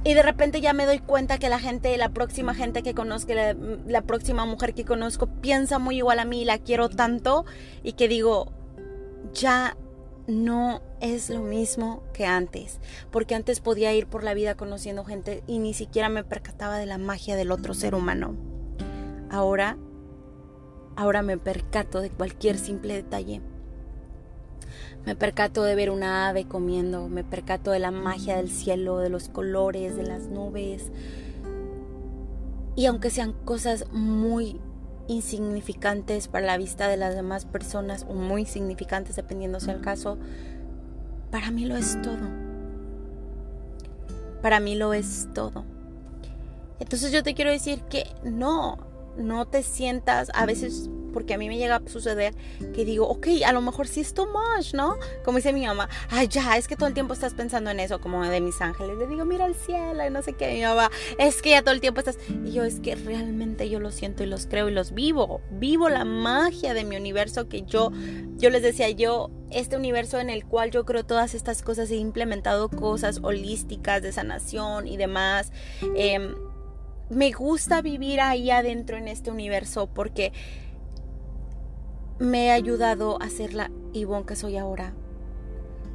Y 0.03 0.13
de 0.13 0.24
repente 0.24 0.62
ya 0.62 0.74
me 0.74 0.86
doy 0.86 1.00
cuenta 1.00 1.39
que 1.39 1.50
la 1.50 1.59
gente, 1.59 1.95
la 1.98 2.09
próxima 2.09 2.53
gente 2.53 2.83
que 2.83 2.93
conozco, 2.93 3.33
la, 3.33 3.53
la, 3.53 4.01
próxima 4.01 4.45
mujer 4.45 4.74
que 4.74 4.86
conozco, 4.86 5.27
piensa 5.27 5.77
muy 5.77 5.98
igual 5.98 6.19
a 6.19 6.25
mí, 6.25 6.45
la 6.45 6.57
quiero 6.57 6.88
tanto 6.88 7.45
y 7.83 7.93
que 7.93 8.07
digo, 8.07 8.51
ya 9.33 9.75
no 10.27 10.81
es 11.01 11.29
lo 11.29 11.41
mismo 11.41 12.03
que 12.13 12.25
antes, 12.25 12.79
porque 13.12 13.36
antes 13.36 13.59
podía 13.59 13.93
ir 13.93 14.07
por 14.07 14.24
la 14.24 14.33
vida 14.33 14.55
conociendo 14.55 15.03
gente 15.03 15.43
y 15.48 15.59
ni 15.59 15.74
siquiera 15.74 16.07
me 16.07 16.24
percataba 16.24 16.77
de 16.77 16.86
la 16.86 16.98
magia 16.98 17.36
del 17.36 17.51
otro 17.51 17.74
ser 17.74 17.95
humano. 17.95 18.36
Ahora, 19.29 19.77
ahora 20.95 21.24
me 21.24 21.38
percato 21.38 22.00
de 22.00 22.09
cualquier 22.09 22.57
simple 22.57 22.93
detalle. 22.93 23.41
Me 25.06 25.16
percato 25.16 25.63
de 25.63 25.75
ver 25.75 25.89
una 25.89 26.30
ave 26.30 26.46
comiendo, 26.46 27.08
me 27.08 27.24
percato 27.24 27.72
de 27.72 27.80
la 27.80 27.92
magia 27.92 28.38
del 28.38 28.50
cielo, 28.50 29.00
de 29.00 29.10
los 29.10 29.30
colores, 29.30 29.96
de 29.96 30.04
las 30.04 30.28
nubes. 30.28 30.92
Y 32.75 32.86
aunque 32.86 33.10
sean 33.10 33.34
cosas 33.34 33.86
muy 33.92 34.60
insignificantes 35.08 36.28
para 36.28 36.46
la 36.46 36.58
vista 36.58 36.88
de 36.88 36.98
las 36.98 37.16
demás 37.16 37.46
personas 37.46 38.06
o 38.08 38.13
muy 38.13 38.46
significantes 38.46 39.16
dependiendo 39.16 39.60
sea 39.60 39.74
el 39.74 39.82
caso, 39.82 40.18
para 41.32 41.51
mí 41.51 41.66
lo 41.66 41.75
es 41.75 42.00
todo. 42.01 42.30
Para 44.42 44.60
mí 44.60 44.75
lo 44.75 44.94
es 44.94 45.28
todo. 45.34 45.66
Entonces 46.80 47.12
yo 47.12 47.24
te 47.24 47.34
quiero 47.34 47.51
decir 47.51 47.82
que 47.84 48.06
no, 48.24 48.78
no 49.18 49.46
te 49.46 49.63
sientas, 49.63 50.32
a 50.34 50.46
veces 50.46 50.89
porque 51.10 51.34
a 51.34 51.38
mí 51.38 51.48
me 51.48 51.58
llega 51.58 51.75
a 51.75 51.89
suceder 51.89 52.34
que 52.74 52.86
digo, 52.86 53.08
ok, 53.08 53.28
a 53.46 53.51
lo 53.51 53.62
mejor 53.62 53.88
sí 53.88 54.01
es 54.01 54.13
too 54.13 54.28
much, 54.28 54.74
¿no? 54.74 54.98
Como 55.24 55.38
dice 55.38 55.54
mi 55.54 55.66
mamá, 55.66 55.89
ay, 56.10 56.28
ya, 56.28 56.58
es 56.58 56.68
que 56.68 56.75
todo 56.75 56.88
el 56.88 56.94
tiempo 56.94 57.13
estás 57.13 57.34
pensando 57.34 57.70
en 57.70 57.80
eso, 57.80 58.00
como 58.00 58.24
de 58.25 58.42
mis 58.42 58.62
ángeles. 58.62 58.98
Le 58.98 59.08
digo, 59.08 59.25
mira 59.25 59.46
el 59.46 59.56
cielo 59.56 60.06
y 60.06 60.10
no 60.10 60.22
sé 60.22 60.34
qué. 60.34 60.54
Mi 60.54 60.62
mamá, 60.62 60.89
es 61.18 61.42
que 61.42 61.51
ya 61.51 61.62
todo 61.62 61.74
el 61.74 61.82
tiempo 61.82 62.00
estás. 62.00 62.18
Y 62.46 62.51
yo, 62.51 62.63
es 62.63 62.80
que 62.80 62.96
realmente 62.96 63.70
yo 63.70 63.80
lo 63.80 63.92
siento 63.92 64.24
y 64.24 64.28
los 64.28 64.46
creo 64.46 64.70
y 64.70 64.72
los 64.72 64.94
vivo. 64.94 65.42
Vivo 65.51 65.89
la 65.89 66.06
magia 66.06 66.74
de 66.74 66.84
mi 66.84 66.96
universo 66.96 67.48
que 67.48 67.63
yo, 67.63 67.92
yo 68.38 68.50
les 68.50 68.62
decía, 68.62 68.89
yo, 68.89 69.32
este 69.51 69.78
universo 69.78 70.20
en 70.20 70.30
el 70.30 70.46
cual 70.46 70.72
yo 70.72 70.86
creo 70.86 71.06
todas 71.06 71.34
estas 71.34 71.62
cosas, 71.62 71.89
he 71.92 71.96
implementado 71.96 72.70
cosas 72.70 73.20
holísticas 73.24 74.01
de 74.01 74.12
sanación 74.12 74.88
y 74.88 74.98
demás. 74.98 75.51
Eh, 75.96 76.34
me 77.10 77.32
gusta 77.32 77.82
vivir 77.82 78.22
ahí 78.22 78.51
adentro 78.51 78.98
en 78.98 79.08
este 79.08 79.32
universo 79.32 79.88
porque 79.88 80.32
me 82.19 82.51
ha 82.51 82.55
ayudado 82.55 83.21
a 83.21 83.29
ser 83.29 83.53
la 83.53 83.71
Ivonne 83.93 84.25
que 84.25 84.35
soy 84.35 84.57
ahora. 84.57 84.93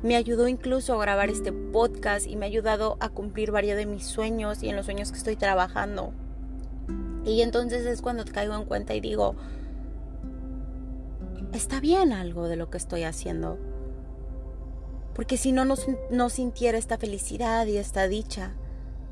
Me 0.02 0.16
ayudó 0.16 0.48
incluso 0.48 0.94
a 0.94 1.00
grabar 1.00 1.28
este 1.28 1.52
podcast 1.52 2.26
y 2.26 2.36
me 2.36 2.46
ha 2.46 2.48
ayudado 2.48 2.96
a 3.00 3.10
cumplir 3.10 3.50
varios 3.50 3.76
de 3.76 3.86
mis 3.86 4.04
sueños 4.06 4.62
y 4.62 4.70
en 4.70 4.76
los 4.76 4.86
sueños 4.86 5.12
que 5.12 5.18
estoy 5.18 5.36
trabajando. 5.36 6.12
Y 7.26 7.42
entonces 7.42 7.84
es 7.86 8.00
cuando 8.00 8.24
caigo 8.24 8.54
en 8.54 8.64
cuenta 8.64 8.94
y 8.94 9.00
digo, 9.00 9.34
está 11.52 11.80
bien 11.80 12.12
algo 12.12 12.48
de 12.48 12.56
lo 12.56 12.70
que 12.70 12.78
estoy 12.78 13.02
haciendo. 13.02 13.58
Porque 15.14 15.36
si 15.36 15.52
no, 15.52 15.64
no, 15.64 15.74
no 16.10 16.28
sintiera 16.30 16.78
esta 16.78 16.98
felicidad 16.98 17.66
y 17.66 17.76
esta 17.76 18.08
dicha 18.08 18.54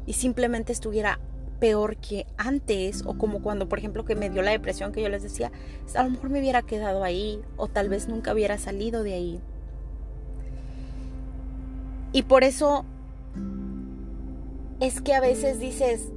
y 0.06 0.14
simplemente 0.14 0.72
estuviera 0.72 1.20
peor 1.62 1.96
que 1.96 2.26
antes 2.38 3.04
o 3.06 3.16
como 3.16 3.40
cuando 3.40 3.68
por 3.68 3.78
ejemplo 3.78 4.04
que 4.04 4.16
me 4.16 4.28
dio 4.28 4.42
la 4.42 4.50
depresión 4.50 4.90
que 4.90 5.00
yo 5.00 5.08
les 5.08 5.22
decía, 5.22 5.52
a 5.94 6.02
lo 6.02 6.10
mejor 6.10 6.28
me 6.28 6.40
hubiera 6.40 6.62
quedado 6.62 7.04
ahí 7.04 7.40
o 7.56 7.68
tal 7.68 7.88
vez 7.88 8.08
nunca 8.08 8.32
hubiera 8.32 8.58
salido 8.58 9.04
de 9.04 9.14
ahí. 9.14 9.40
Y 12.12 12.24
por 12.24 12.42
eso 12.42 12.84
es 14.80 15.00
que 15.00 15.14
a 15.14 15.20
veces 15.20 15.60
dices, 15.60 16.08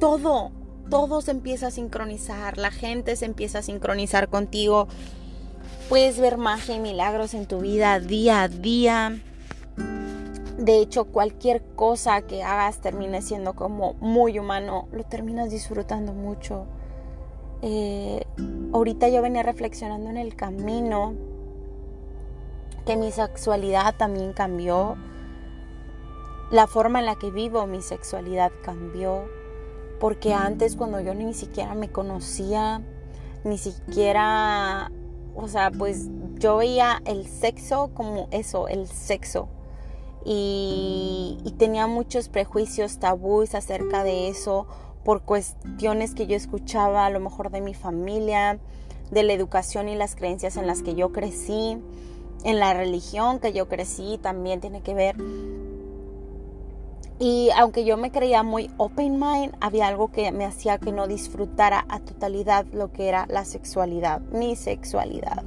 todo, 0.00 0.52
todo 0.88 1.20
se 1.20 1.32
empieza 1.32 1.66
a 1.66 1.70
sincronizar, 1.70 2.56
la 2.56 2.70
gente 2.70 3.16
se 3.16 3.26
empieza 3.26 3.58
a 3.58 3.62
sincronizar 3.62 4.30
contigo. 4.30 4.88
Puedes 5.90 6.18
ver 6.18 6.38
magia 6.38 6.76
y 6.76 6.80
milagros 6.80 7.34
en 7.34 7.44
tu 7.44 7.60
vida 7.60 8.00
día 8.00 8.44
a 8.44 8.48
día. 8.48 9.20
De 10.64 10.78
hecho, 10.78 11.04
cualquier 11.04 11.62
cosa 11.76 12.22
que 12.22 12.42
hagas 12.42 12.80
termine 12.80 13.20
siendo 13.20 13.52
como 13.52 13.92
muy 14.00 14.38
humano, 14.38 14.88
lo 14.92 15.04
terminas 15.04 15.50
disfrutando 15.50 16.14
mucho. 16.14 16.64
Eh, 17.60 18.24
ahorita 18.72 19.10
yo 19.10 19.20
venía 19.20 19.42
reflexionando 19.42 20.08
en 20.08 20.16
el 20.16 20.34
camino 20.36 21.12
que 22.86 22.96
mi 22.96 23.12
sexualidad 23.12 23.94
también 23.98 24.32
cambió. 24.32 24.96
La 26.50 26.66
forma 26.66 27.00
en 27.00 27.04
la 27.04 27.16
que 27.16 27.30
vivo 27.30 27.66
mi 27.66 27.82
sexualidad 27.82 28.50
cambió. 28.62 29.26
Porque 30.00 30.32
antes 30.32 30.76
cuando 30.76 30.98
yo 30.98 31.14
ni 31.14 31.34
siquiera 31.34 31.74
me 31.74 31.90
conocía, 31.90 32.80
ni 33.44 33.58
siquiera, 33.58 34.90
o 35.36 35.46
sea, 35.46 35.70
pues 35.70 36.08
yo 36.38 36.56
veía 36.56 37.02
el 37.04 37.26
sexo 37.26 37.90
como 37.92 38.28
eso, 38.30 38.66
el 38.66 38.86
sexo 38.86 39.50
y, 40.24 41.54
tenía 41.58 41.86
muchos 41.86 42.28
prejuicios, 42.28 42.98
tabús 42.98 43.54
acerca 43.54 44.02
de 44.02 44.28
eso 44.28 44.66
por 45.04 45.22
cuestiones 45.22 46.14
que 46.14 46.26
yo 46.26 46.34
escuchaba 46.34 47.06
a 47.06 47.10
lo 47.10 47.20
mejor 47.20 47.50
de 47.50 47.60
mi 47.60 47.74
familia, 47.74 48.58
de 49.10 49.22
la 49.22 49.34
educación 49.34 49.88
y 49.88 49.94
las 49.94 50.16
creencias 50.16 50.56
en 50.56 50.66
las 50.66 50.82
que 50.82 50.94
yo 50.94 51.12
crecí, 51.12 51.78
en 52.42 52.58
la 52.58 52.74
religión 52.74 53.38
que 53.38 53.52
yo 53.52 53.68
crecí 53.68 54.18
también 54.20 54.60
tiene 54.60 54.82
que 54.82 54.94
ver. 54.94 55.16
Y 57.18 57.50
aunque 57.56 57.84
yo 57.84 57.96
me 57.96 58.10
creía 58.10 58.42
muy 58.42 58.70
open 58.76 59.20
mind, 59.20 59.54
había 59.60 59.86
algo 59.86 60.10
que 60.10 60.32
me 60.32 60.44
hacía 60.44 60.78
que 60.78 60.90
no 60.90 61.06
disfrutara 61.06 61.86
a 61.88 62.00
totalidad 62.00 62.66
lo 62.72 62.92
que 62.92 63.08
era 63.08 63.26
la 63.28 63.44
sexualidad, 63.44 64.20
mi 64.20 64.56
sexualidad. 64.56 65.44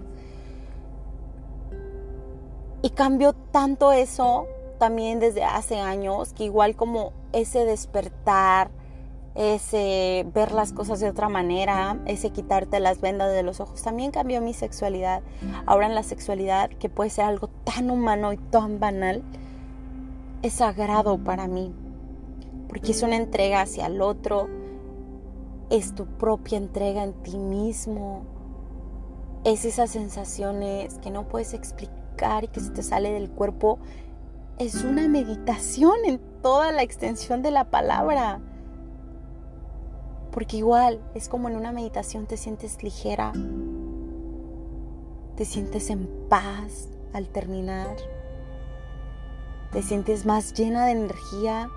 Y 2.82 2.92
cambió 2.92 3.34
tanto 3.34 3.92
eso 3.92 4.48
también 4.78 5.20
desde 5.20 5.44
hace 5.44 5.80
años, 5.80 6.34
que 6.34 6.46
igual 6.46 6.76
como 6.76 7.14
ese 7.34 7.66
despertar, 7.66 8.70
ese 9.36 10.26
ver 10.34 10.52
las 10.52 10.74
cosas 10.74 11.00
de 11.00 11.10
otra 11.10 11.30
manera, 11.30 12.00
ese 12.06 12.32
quitarte 12.32 12.80
las 12.80 13.02
vendas 13.02 13.32
de 13.32 13.44
los 13.44 13.60
ojos, 13.60 13.84
también 13.84 14.12
cambió 14.12 14.42
mi 14.42 14.54
sexualidad. 14.54 15.22
Ahora 15.68 15.86
en 15.86 15.94
la 15.94 16.04
sexualidad, 16.04 16.70
que 16.70 16.90
puede 16.90 17.12
ser 17.12 17.26
algo 17.26 17.48
tan 17.64 17.92
humano 17.92 18.34
y 18.34 18.38
tan 18.38 18.80
banal, 18.80 19.24
es 20.42 20.54
sagrado 20.54 21.18
para 21.20 21.48
mí, 21.48 21.74
porque 22.68 22.92
es 22.92 23.04
una 23.04 23.16
entrega 23.16 23.62
hacia 23.62 23.86
el 23.86 24.02
otro, 24.02 24.48
es 25.70 25.94
tu 25.94 26.06
propia 26.06 26.58
entrega 26.58 27.04
en 27.04 27.14
ti 27.14 27.38
mismo, 27.38 28.24
es 29.44 29.66
esas 29.66 29.92
sensaciones 29.92 30.98
que 31.00 31.12
no 31.12 31.28
puedes 31.28 31.54
explicar 31.54 32.44
y 32.44 32.48
que 32.48 32.60
se 32.60 32.72
te 32.72 32.82
sale 32.82 33.12
del 33.12 33.30
cuerpo 33.30 33.78
es 34.60 34.84
una 34.84 35.08
meditación 35.08 35.94
en 36.06 36.20
toda 36.42 36.72
la 36.72 36.82
extensión 36.82 37.42
de 37.42 37.52
la 37.52 37.66
palabra. 37.66 38.40
Porque 40.32 40.58
igual 40.58 41.00
es 41.14 41.30
como 41.30 41.50
en 41.50 41.56
una 41.56 41.72
meditación 41.72 42.26
te 42.26 42.38
sientes 42.38 42.82
ligera, 42.84 43.34
te 45.36 45.46
sientes 45.46 45.90
en 45.90 46.08
paz 46.30 46.90
al 47.14 47.28
terminar, 47.28 47.96
te 49.72 49.82
sientes 49.82 50.26
más 50.26 50.54
llena 50.54 50.86
de 50.86 50.92
energía. 50.92 51.70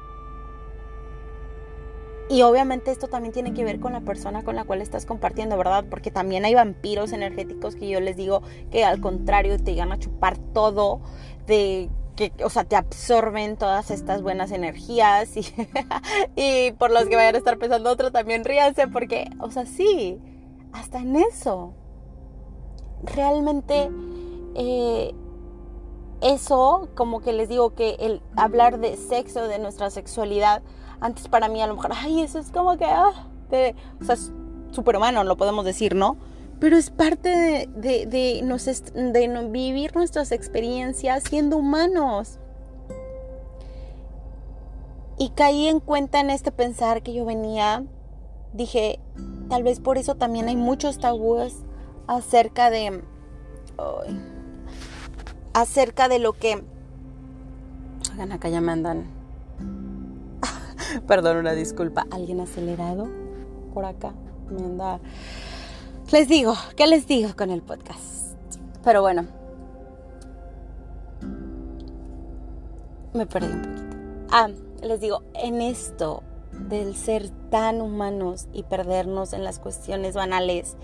Y 2.28 2.42
obviamente 2.42 2.92
esto 2.92 3.08
también 3.08 3.32
tiene 3.32 3.52
que 3.52 3.64
ver 3.64 3.80
con 3.80 3.92
la 3.92 4.02
persona 4.02 4.44
con 4.44 4.56
la 4.56 4.64
cual 4.64 4.80
estás 4.82 5.04
compartiendo, 5.04 5.56
¿verdad? 5.56 5.84
Porque 5.90 6.10
también 6.10 6.44
hay 6.44 6.54
vampiros 6.54 7.12
energéticos 7.12 7.74
que 7.76 7.88
yo 7.88 8.00
les 8.00 8.16
digo 8.16 8.42
que 8.70 8.84
al 8.84 9.00
contrario 9.00 9.58
te 9.58 9.72
llegan 9.72 9.90
a 9.90 9.98
chupar 9.98 10.38
todo, 10.38 11.00
de 11.46 11.90
o 12.44 12.50
sea, 12.50 12.64
te 12.64 12.76
absorben 12.76 13.56
todas 13.56 13.90
estas 13.90 14.22
buenas 14.22 14.52
energías 14.52 15.36
y, 15.36 15.42
y 16.36 16.72
por 16.72 16.90
los 16.90 17.04
que 17.04 17.16
vayan 17.16 17.34
a 17.34 17.38
estar 17.38 17.58
pensando 17.58 17.90
otro 17.90 18.10
también 18.10 18.44
ríanse 18.44 18.88
porque, 18.88 19.30
o 19.40 19.50
sea, 19.50 19.66
sí, 19.66 20.18
hasta 20.72 20.98
en 20.98 21.16
eso. 21.16 21.74
Realmente 23.02 23.90
eh, 24.54 25.14
eso, 26.20 26.88
como 26.94 27.20
que 27.20 27.32
les 27.32 27.48
digo 27.48 27.74
que 27.74 27.96
el 28.00 28.22
hablar 28.36 28.78
de 28.78 28.96
sexo, 28.96 29.48
de 29.48 29.58
nuestra 29.58 29.90
sexualidad, 29.90 30.62
antes 31.00 31.28
para 31.28 31.48
mí 31.48 31.62
a 31.62 31.66
lo 31.66 31.76
mejor, 31.76 31.92
ay, 31.94 32.20
eso 32.20 32.38
es 32.38 32.50
como 32.50 32.76
que, 32.76 32.84
ah, 32.84 33.28
de, 33.50 33.74
o 34.00 34.04
sea, 34.04 34.16
superhumano, 34.70 35.24
lo 35.24 35.36
podemos 35.36 35.64
decir, 35.64 35.94
¿no? 35.94 36.18
Pero 36.60 36.76
es 36.76 36.90
parte 36.90 37.30
de, 37.30 37.68
de, 37.74 38.06
de, 38.06 39.48
vivir 39.50 39.96
nuestras 39.96 40.30
experiencias 40.30 41.24
siendo 41.24 41.56
humanos. 41.56 42.38
Y 45.18 45.30
caí 45.30 45.68
en 45.68 45.80
cuenta 45.80 46.20
en 46.20 46.30
este 46.30 46.52
pensar 46.52 47.02
que 47.02 47.14
yo 47.14 47.24
venía. 47.24 47.84
Dije, 48.52 49.00
tal 49.48 49.62
vez 49.62 49.80
por 49.80 49.96
eso 49.96 50.16
también 50.16 50.48
hay 50.48 50.56
muchos 50.56 50.98
tabúes 50.98 51.56
acerca 52.06 52.70
de... 52.70 53.02
acerca 55.54 56.08
de 56.08 56.18
lo 56.18 56.34
que... 56.34 56.62
Hagan 58.12 58.32
acá 58.32 58.48
ya 58.50 58.60
me 58.60 58.72
andan... 58.72 59.06
Perdón, 61.06 61.38
una 61.38 61.52
disculpa. 61.52 62.06
¿Alguien 62.10 62.40
acelerado 62.40 63.08
por 63.72 63.86
acá? 63.86 64.12
Me 64.50 64.62
anda... 64.62 65.00
Les 66.12 66.26
digo, 66.26 66.54
¿qué 66.74 66.88
les 66.88 67.06
digo 67.06 67.30
con 67.36 67.50
el 67.50 67.62
podcast? 67.62 68.34
Pero 68.82 69.00
bueno. 69.00 69.28
Me 73.14 73.26
perdí 73.26 73.46
un 73.46 73.62
poquito. 73.62 74.26
Ah, 74.32 74.48
les 74.82 75.00
digo, 75.00 75.22
en 75.34 75.62
esto 75.62 76.24
del 76.50 76.96
ser 76.96 77.30
tan 77.50 77.80
humanos 77.80 78.48
y 78.52 78.64
perdernos 78.64 79.32
en 79.34 79.44
las 79.44 79.60
cuestiones 79.60 80.14
banales, 80.14 80.76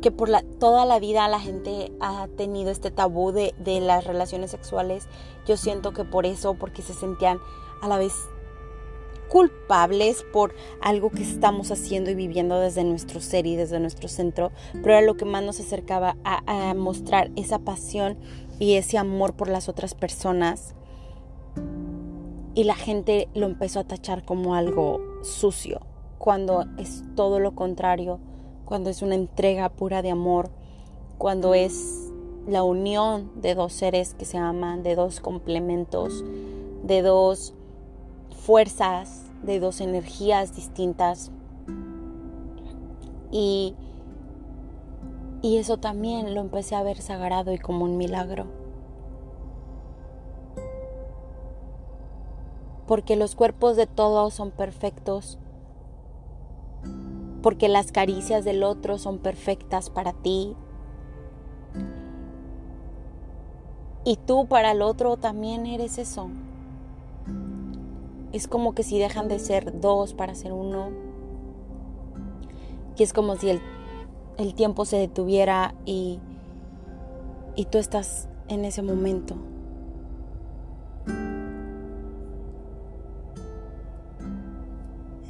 que 0.00 0.12
por 0.12 0.28
la, 0.28 0.44
toda 0.60 0.84
la 0.84 1.00
vida 1.00 1.26
la 1.26 1.40
gente 1.40 1.90
ha 1.98 2.28
tenido 2.36 2.70
este 2.70 2.92
tabú 2.92 3.32
de, 3.32 3.52
de 3.58 3.80
las 3.80 4.04
relaciones 4.04 4.52
sexuales, 4.52 5.08
yo 5.44 5.56
siento 5.56 5.92
que 5.92 6.04
por 6.04 6.24
eso, 6.24 6.54
porque 6.54 6.82
se 6.82 6.94
sentían 6.94 7.40
a 7.82 7.88
la 7.88 7.98
vez 7.98 8.14
culpables 9.28 10.24
por 10.32 10.54
algo 10.80 11.10
que 11.10 11.22
estamos 11.22 11.70
haciendo 11.70 12.10
y 12.10 12.14
viviendo 12.14 12.58
desde 12.58 12.84
nuestro 12.84 13.20
ser 13.20 13.46
y 13.46 13.56
desde 13.56 13.80
nuestro 13.80 14.08
centro, 14.08 14.52
pero 14.72 14.96
era 14.96 15.02
lo 15.02 15.16
que 15.16 15.24
más 15.24 15.42
nos 15.42 15.60
acercaba 15.60 16.16
a, 16.24 16.74
mostrar 16.74 17.30
esa 17.36 17.58
pasión 17.58 18.16
y 18.58 18.74
ese 18.74 18.98
amor 18.98 19.34
por 19.34 19.48
las 19.48 19.68
otras 19.68 19.94
personas. 19.94 20.74
Y 22.54 22.64
la 22.64 22.74
gente 22.74 23.28
lo 23.34 23.46
empezó 23.46 23.80
a 23.80 23.84
tachar 23.84 24.24
como 24.24 24.54
algo 24.54 25.00
sucio, 25.22 25.80
cuando 26.18 26.64
es 26.78 27.02
todo 27.16 27.40
lo 27.40 27.54
contrario, 27.54 28.20
cuando 28.64 28.90
es 28.90 29.02
una 29.02 29.16
entrega 29.16 29.68
pura 29.70 30.02
de 30.02 30.10
amor, 30.10 30.50
cuando 31.18 31.54
es 31.54 32.12
la 32.46 32.62
unión 32.62 33.30
de 33.36 33.54
dos 33.54 33.72
seres 33.72 34.14
que 34.14 34.24
se 34.24 34.38
aman, 34.38 34.82
de 34.82 34.94
dos 34.94 35.20
complementos, 35.20 36.24
de 36.82 37.02
dos 37.02 37.54
fuerzas, 38.30 39.22
de 39.42 39.60
dos 39.60 39.80
energías 39.80 40.54
distintas. 40.54 41.30
Y, 43.30 43.74
y 45.42 45.58
eso 45.58 45.76
también 45.76 46.34
lo 46.34 46.40
empecé 46.40 46.74
a 46.74 46.82
ver 46.82 47.00
sagrado 47.00 47.52
y 47.52 47.58
como 47.58 47.84
un 47.84 47.96
milagro. 47.96 48.46
porque 52.86 53.16
los 53.16 53.34
cuerpos 53.34 53.76
de 53.76 53.86
todos 53.86 54.34
son 54.34 54.50
perfectos, 54.50 55.38
porque 57.42 57.68
las 57.68 57.92
caricias 57.92 58.44
del 58.44 58.62
otro 58.62 58.98
son 58.98 59.18
perfectas 59.18 59.90
para 59.90 60.12
ti. 60.12 60.54
Y 64.04 64.16
tú 64.16 64.46
para 64.46 64.72
el 64.72 64.82
otro 64.82 65.16
también 65.16 65.66
eres 65.66 65.96
eso. 65.98 66.28
Es 68.34 68.48
como 68.48 68.74
que 68.74 68.82
si 68.82 68.98
dejan 68.98 69.28
de 69.28 69.38
ser 69.38 69.80
dos 69.80 70.12
para 70.12 70.34
ser 70.34 70.52
uno. 70.52 70.90
Y 72.98 73.04
es 73.04 73.12
como 73.12 73.36
si 73.36 73.48
el, 73.48 73.60
el 74.38 74.54
tiempo 74.54 74.84
se 74.86 74.96
detuviera 74.96 75.76
y, 75.86 76.18
y 77.54 77.66
tú 77.66 77.78
estás 77.78 78.28
en 78.48 78.64
ese 78.64 78.82
momento. 78.82 79.36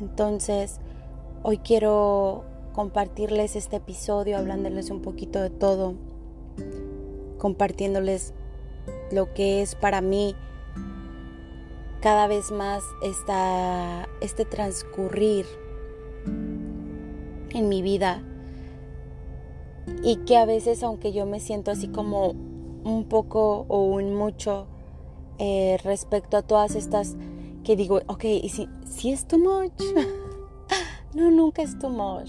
Entonces, 0.01 0.81
hoy 1.43 1.59
quiero 1.59 2.45
compartirles 2.73 3.55
este 3.55 3.77
episodio 3.77 4.39
hablándoles 4.39 4.89
un 4.89 5.03
poquito 5.03 5.43
de 5.43 5.51
todo, 5.51 5.93
compartiéndoles 7.37 8.33
lo 9.13 9.35
que 9.35 9.61
es 9.61 9.75
para 9.75 10.01
mí 10.01 10.35
cada 12.05 12.27
vez 12.27 12.53
más 12.53 12.85
esta, 13.01 14.11
este 14.21 14.45
transcurrir 14.45 15.47
en 16.27 17.71
mi 17.71 17.81
vida 17.81 18.23
y 20.03 20.17
que 20.27 20.37
a 20.37 20.45
veces 20.45 20.83
aunque 20.83 21.15
yo 21.15 21.25
me 21.25 21.41
siento 21.41 21.71
así 21.71 21.89
como 21.89 22.33
un 22.85 23.07
poco 23.09 23.65
o 23.69 23.85
un 23.85 24.15
mucho 24.15 24.67
eh, 25.39 25.79
respecto 25.83 26.37
a 26.37 26.43
todas 26.43 26.75
estas 26.75 27.17
que 27.65 27.75
digo, 27.75 28.03
ok, 28.07 28.25
¿y 28.25 28.51
si, 28.51 28.69
si 28.85 29.11
es 29.11 29.27
too 29.27 29.39
much? 29.39 29.73
no, 31.15 31.31
nunca 31.31 31.63
es 31.63 31.79
too 31.79 31.89
much. 31.89 32.29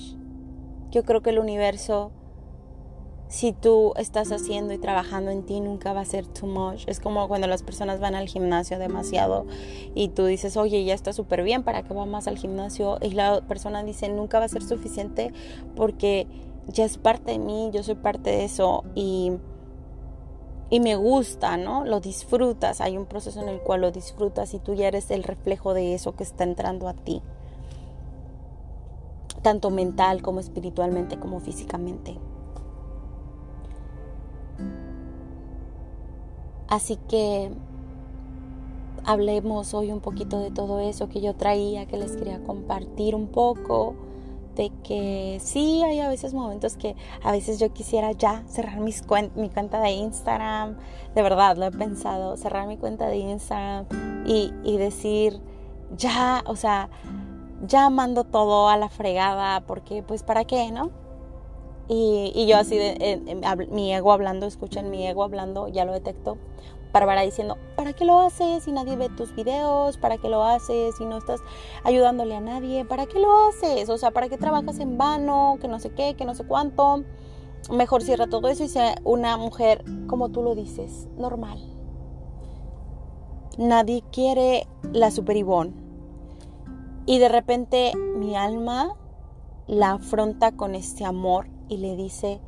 Yo 0.90 1.04
creo 1.04 1.22
que 1.22 1.32
el 1.32 1.40
universo, 1.40 2.14
si 3.28 3.54
tú 3.54 3.94
estás 3.98 4.32
haciendo 4.32 4.74
y 4.74 4.78
trabajando 4.78 5.32
en 5.32 5.44
ti, 5.44 5.60
nunca 5.60 5.94
va 5.94 6.02
a 6.02 6.06
ser 6.06 6.26
too 6.28 6.48
much. 6.48 6.84
Es 6.88 7.00
como 7.00 7.28
cuando 7.28 7.48
las 7.48 7.64
personas 7.64 8.00
van 8.00 8.16
al 8.16 8.28
gimnasio 8.28 8.78
demasiado 8.80 9.46
y 9.96 10.10
tú 10.10 10.26
dices, 10.26 10.58
oye, 10.58 10.84
ya 10.86 10.94
está 10.94 11.12
súper 11.12 11.44
bien, 11.44 11.64
¿para 11.64 11.84
qué 11.84 11.94
va 11.94 12.06
más 12.06 12.28
al 12.28 12.38
gimnasio? 12.38 12.98
Y 13.02 13.12
la 13.12 13.42
persona 13.42 13.84
dice, 13.84 14.10
nunca 14.10 14.40
va 14.40 14.46
a 14.46 14.50
ser 14.50 14.64
suficiente 14.64 15.34
porque 15.76 16.28
ya 16.68 16.86
es 16.86 16.98
parte 16.98 17.32
de 17.32 17.40
mí, 17.40 17.70
yo 17.74 17.84
soy 17.84 17.96
parte 17.96 18.30
de 18.30 18.46
eso 18.46 18.84
y 18.96 19.34
y 20.70 20.80
me 20.80 20.96
gusta, 20.96 21.58
¿no? 21.58 21.86
Lo 21.86 22.00
disfrutas, 22.00 22.82
hay 22.82 22.98
un 22.98 23.06
proceso 23.06 23.40
en 23.42 23.50
el 23.50 23.60
cual 23.60 23.82
lo 23.82 23.92
disfrutas 23.92 24.54
y 24.54 24.60
tú 24.60 24.74
ya 24.74 24.88
eres 24.88 25.12
el 25.12 25.24
reflejo 25.24 25.74
de 25.74 25.94
eso 25.94 26.16
que 26.16 26.24
está 26.24 26.44
entrando 26.44 26.88
a 26.88 26.94
ti, 26.94 27.22
tanto 29.44 29.70
mental 29.70 30.24
como 30.24 30.40
espiritualmente 30.40 31.20
como 31.20 31.40
físicamente. 31.40 32.18
Así 36.68 36.98
que 37.08 37.52
hablemos 39.04 39.74
hoy 39.74 39.92
un 39.92 40.00
poquito 40.00 40.40
de 40.40 40.52
todo 40.52 40.80
eso 40.80 41.10
que 41.10 41.22
yo 41.22 41.36
traía, 41.36 41.86
que 41.86 41.98
les 41.98 42.16
quería 42.16 42.44
compartir 42.44 43.16
un 43.16 43.28
poco 43.28 43.96
de 44.56 44.72
que 44.84 45.38
sí 45.42 45.84
hay 45.84 46.00
a 46.00 46.08
veces 46.08 46.34
momentos 46.34 46.78
que 46.78 46.96
a 47.22 47.32
veces 47.32 47.60
yo 47.60 47.74
quisiera 47.74 48.14
ya 48.14 48.44
cerrar 48.48 48.80
mis 48.80 49.04
mi 49.36 49.50
cuenta 49.50 49.82
de 49.82 49.92
Instagram, 49.92 50.78
de 51.14 51.22
verdad 51.22 51.58
lo 51.58 51.66
he 51.66 51.72
pensado, 51.72 52.38
cerrar 52.38 52.68
mi 52.68 52.78
cuenta 52.78 53.08
de 53.08 53.18
Instagram 53.18 53.86
y, 54.26 54.54
y 54.64 54.78
decir 54.78 55.42
ya, 55.98 56.42
o 56.48 56.56
sea, 56.56 56.90
ya 57.68 57.90
mando 57.90 58.24
todo 58.24 58.70
a 58.70 58.78
la 58.78 58.90
fregada 58.90 59.62
porque 59.62 60.04
pues 60.04 60.24
para 60.24 60.46
qué, 60.46 60.72
¿no? 60.72 60.90
Y, 61.88 62.48
yo 62.48 62.58
así 62.58 62.78
de 62.78 63.22
mi 63.70 63.94
ego 63.94 64.12
hablando, 64.12 64.48
escuchen 64.48 64.90
mi 64.90 65.06
ego 65.06 65.24
hablando, 65.24 65.68
ya 65.68 65.86
lo 65.86 65.94
detecto 65.94 66.38
Bárbara 66.96 67.24
diciendo, 67.24 67.58
¿para 67.76 67.92
qué 67.92 68.06
lo 68.06 68.22
haces 68.22 68.64
si 68.64 68.72
nadie 68.72 68.96
ve 68.96 69.10
tus 69.10 69.36
videos? 69.36 69.98
¿Para 69.98 70.18
qué 70.18 70.30
lo 70.30 70.46
haces 70.46 70.96
si 70.96 71.04
no 71.04 71.18
estás 71.18 71.42
ayudándole 71.84 72.38
a 72.38 72.40
nadie? 72.40 72.86
¿Para 72.86 73.06
qué 73.06 73.20
lo 73.20 73.28
haces? 73.48 73.90
O 73.90 73.98
sea, 73.98 74.12
¿para 74.12 74.30
qué 74.30 74.38
trabajas 74.38 74.80
en 74.80 74.98
vano? 74.98 75.58
Que 75.60 75.68
no 75.68 75.78
sé 75.82 75.90
qué, 75.90 76.16
que 76.16 76.24
no 76.24 76.36
sé 76.36 76.46
cuánto. 76.46 77.04
Mejor 77.70 78.02
cierra 78.02 78.28
todo 78.28 78.48
eso 78.48 78.64
y 78.64 78.70
sea 78.70 78.96
una 79.04 79.36
mujer, 79.36 79.84
como 80.08 80.30
tú 80.30 80.42
lo 80.42 80.56
dices, 80.56 81.10
normal. 81.18 81.60
Nadie 83.58 84.02
quiere 84.10 84.66
la 84.94 85.12
super 85.12 85.36
Y 87.06 87.20
de 87.20 87.28
repente 87.28 87.92
mi 88.16 88.38
alma 88.38 88.96
la 89.68 89.92
afronta 89.92 90.54
con 90.54 90.76
este 90.76 91.04
amor 91.04 91.55
y 91.70 91.78
le 91.78 91.96
dice, 91.96 92.40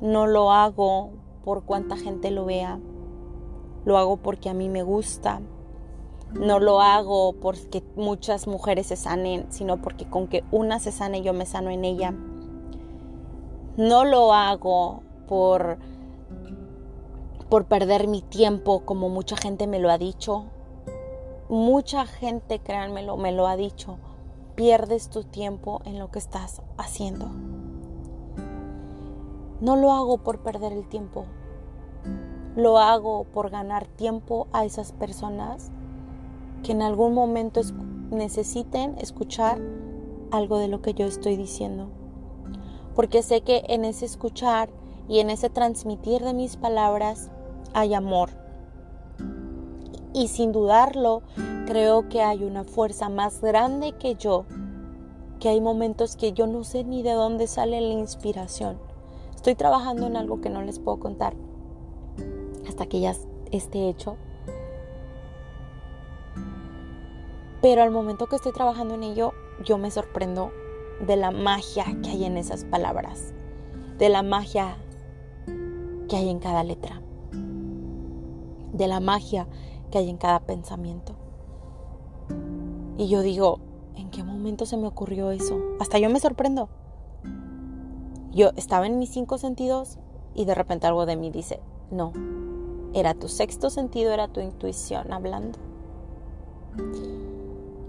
no 0.00 0.26
lo 0.26 0.52
hago 0.52 1.10
por 1.44 1.64
cuánta 1.64 1.96
gente 1.96 2.30
lo 2.30 2.44
vea, 2.44 2.78
lo 3.84 3.98
hago 3.98 4.18
porque 4.18 4.48
a 4.48 4.54
mí 4.54 4.68
me 4.68 4.82
gusta. 4.82 5.40
No 6.34 6.58
lo 6.60 6.82
hago 6.82 7.32
porque 7.32 7.82
muchas 7.96 8.46
mujeres 8.46 8.88
se 8.88 8.96
sanen, 8.96 9.46
sino 9.50 9.80
porque 9.80 10.04
con 10.04 10.28
que 10.28 10.44
una 10.50 10.78
se 10.78 10.92
sane 10.92 11.22
yo 11.22 11.32
me 11.32 11.46
sano 11.46 11.70
en 11.70 11.86
ella. 11.86 12.12
No 13.78 14.04
lo 14.04 14.34
hago 14.34 15.02
por 15.26 15.78
por 17.48 17.64
perder 17.64 18.08
mi 18.08 18.20
tiempo 18.20 18.80
como 18.84 19.08
mucha 19.08 19.36
gente 19.36 19.66
me 19.66 19.78
lo 19.78 19.90
ha 19.90 19.98
dicho. 19.98 20.44
Mucha 21.48 22.04
gente, 22.04 22.58
créanmelo, 22.58 23.16
me 23.16 23.32
lo 23.32 23.46
ha 23.46 23.56
dicho. 23.56 23.96
Pierdes 24.54 25.08
tu 25.08 25.24
tiempo 25.24 25.80
en 25.86 25.98
lo 25.98 26.10
que 26.10 26.18
estás 26.18 26.60
haciendo. 26.76 27.30
No 29.60 29.76
lo 29.76 29.92
hago 29.92 30.18
por 30.18 30.38
perder 30.40 30.72
el 30.72 30.88
tiempo. 30.88 31.24
Lo 32.56 32.78
hago 32.78 33.24
por 33.24 33.50
ganar 33.50 33.86
tiempo 33.86 34.46
a 34.52 34.64
esas 34.64 34.92
personas 34.92 35.70
que 36.62 36.72
en 36.72 36.82
algún 36.82 37.14
momento 37.14 37.60
necesiten 38.10 38.96
escuchar 38.98 39.60
algo 40.30 40.58
de 40.58 40.68
lo 40.68 40.82
que 40.82 40.94
yo 40.94 41.06
estoy 41.06 41.36
diciendo. 41.36 41.88
Porque 42.94 43.22
sé 43.22 43.42
que 43.42 43.64
en 43.68 43.84
ese 43.84 44.06
escuchar 44.06 44.70
y 45.08 45.20
en 45.20 45.30
ese 45.30 45.50
transmitir 45.50 46.22
de 46.22 46.34
mis 46.34 46.56
palabras 46.56 47.30
hay 47.74 47.94
amor. 47.94 48.30
Y 50.12 50.28
sin 50.28 50.52
dudarlo, 50.52 51.22
Creo 51.68 52.08
que 52.08 52.22
hay 52.22 52.44
una 52.44 52.64
fuerza 52.64 53.10
más 53.10 53.42
grande 53.42 53.92
que 53.92 54.14
yo, 54.14 54.46
que 55.38 55.50
hay 55.50 55.60
momentos 55.60 56.16
que 56.16 56.32
yo 56.32 56.46
no 56.46 56.64
sé 56.64 56.82
ni 56.82 57.02
de 57.02 57.12
dónde 57.12 57.46
sale 57.46 57.78
la 57.82 57.92
inspiración. 57.92 58.78
Estoy 59.38 59.54
trabajando 59.54 60.08
en 60.08 60.16
algo 60.16 60.40
que 60.40 60.50
no 60.50 60.62
les 60.62 60.80
puedo 60.80 60.98
contar 60.98 61.32
hasta 62.66 62.86
que 62.86 62.98
ya 62.98 63.14
esté 63.52 63.88
hecho. 63.88 64.16
Pero 67.62 67.82
al 67.84 67.92
momento 67.92 68.26
que 68.26 68.34
estoy 68.34 68.50
trabajando 68.50 68.94
en 68.94 69.04
ello, 69.04 69.34
yo 69.64 69.78
me 69.78 69.92
sorprendo 69.92 70.50
de 71.06 71.14
la 71.14 71.30
magia 71.30 71.84
que 72.02 72.10
hay 72.10 72.24
en 72.24 72.36
esas 72.36 72.64
palabras, 72.64 73.32
de 73.96 74.08
la 74.08 74.24
magia 74.24 74.76
que 76.08 76.16
hay 76.16 76.30
en 76.30 76.40
cada 76.40 76.64
letra, 76.64 77.00
de 78.72 78.88
la 78.88 78.98
magia 78.98 79.46
que 79.92 79.98
hay 79.98 80.10
en 80.10 80.16
cada 80.16 80.40
pensamiento. 80.40 81.14
Y 82.96 83.06
yo 83.06 83.22
digo, 83.22 83.60
¿en 83.94 84.10
qué 84.10 84.24
momento 84.24 84.66
se 84.66 84.76
me 84.76 84.88
ocurrió 84.88 85.30
eso? 85.30 85.60
Hasta 85.78 86.00
yo 86.00 86.10
me 86.10 86.18
sorprendo. 86.18 86.68
Yo 88.32 88.50
estaba 88.56 88.86
en 88.86 88.98
mis 88.98 89.10
cinco 89.10 89.38
sentidos 89.38 89.98
y 90.34 90.44
de 90.44 90.54
repente 90.54 90.86
algo 90.86 91.06
de 91.06 91.16
mí 91.16 91.30
dice, 91.30 91.60
no, 91.90 92.12
era 92.94 93.14
tu 93.14 93.28
sexto 93.28 93.70
sentido, 93.70 94.12
era 94.12 94.28
tu 94.28 94.40
intuición 94.40 95.12
hablando. 95.12 95.58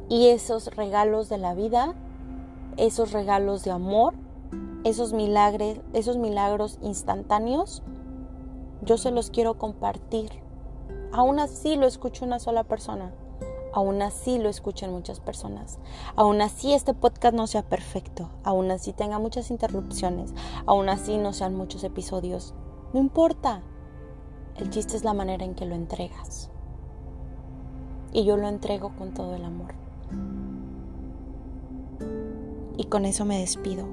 Y 0.08 0.28
esos 0.28 0.75
regalos 0.75 1.30
de 1.30 1.38
la 1.38 1.54
vida, 1.54 1.93
esos 2.78 3.12
regalos 3.12 3.63
de 3.63 3.71
amor, 3.71 4.13
esos 4.84 5.13
milagros, 5.13 5.80
esos 5.93 6.17
milagros 6.17 6.80
instantáneos, 6.82 7.84
yo 8.82 8.97
se 8.97 9.12
los 9.12 9.30
quiero 9.30 9.56
compartir. 9.58 10.32
Aún 11.12 11.39
así 11.39 11.75
lo 11.75 11.86
escucho 11.86 12.25
una 12.25 12.39
sola 12.39 12.63
persona. 12.63 13.12
Aún 13.73 14.01
así 14.01 14.39
lo 14.39 14.49
escuchen 14.49 14.91
muchas 14.91 15.19
personas. 15.19 15.79
Aún 16.15 16.41
así 16.41 16.73
este 16.73 16.93
podcast 16.93 17.36
no 17.36 17.47
sea 17.47 17.63
perfecto. 17.63 18.29
Aún 18.43 18.71
así 18.71 18.93
tenga 18.93 19.19
muchas 19.19 19.51
interrupciones. 19.51 20.34
Aún 20.65 20.89
así 20.89 21.17
no 21.17 21.34
sean 21.34 21.55
muchos 21.55 21.84
episodios. 21.84 22.53
No 22.93 22.99
importa. 22.99 23.62
El 24.55 24.69
chiste 24.69 24.97
es 24.97 25.03
la 25.03 25.13
manera 25.13 25.45
en 25.45 25.55
que 25.55 25.65
lo 25.65 25.75
entregas. 25.75 26.49
Y 28.12 28.25
yo 28.25 28.38
lo 28.38 28.47
entrego 28.47 28.91
con 28.97 29.13
todo 29.13 29.36
el 29.36 29.45
amor. 29.45 29.73
Y 32.75 32.86
con 32.86 33.05
eso 33.05 33.25
me 33.25 33.39
despido. 33.39 33.86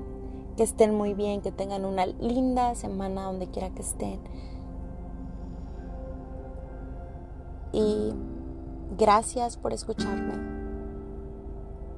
Que 0.56 0.62
estén 0.62 0.94
muy 0.94 1.12
bien, 1.12 1.42
que 1.42 1.52
tengan 1.52 1.84
una 1.84 2.06
linda 2.06 2.74
semana 2.74 3.24
donde 3.24 3.48
quiera 3.48 3.70
que 3.70 3.82
estén. 3.82 4.20
Y 7.72 8.14
gracias 8.96 9.56
por 9.56 9.72
escucharme. 9.72 10.34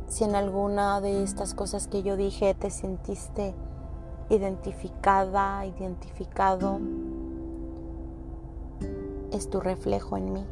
Si 0.08 0.24
en 0.24 0.34
alguna 0.34 1.00
de 1.00 1.22
estas 1.22 1.54
cosas 1.54 1.86
que 1.86 2.02
yo 2.02 2.16
dije 2.16 2.54
te 2.54 2.70
sentiste 2.70 3.54
identificada, 4.30 5.66
identificado, 5.66 6.80
es 9.32 9.50
tu 9.50 9.60
reflejo 9.60 10.16
en 10.16 10.32
mí. 10.32 10.46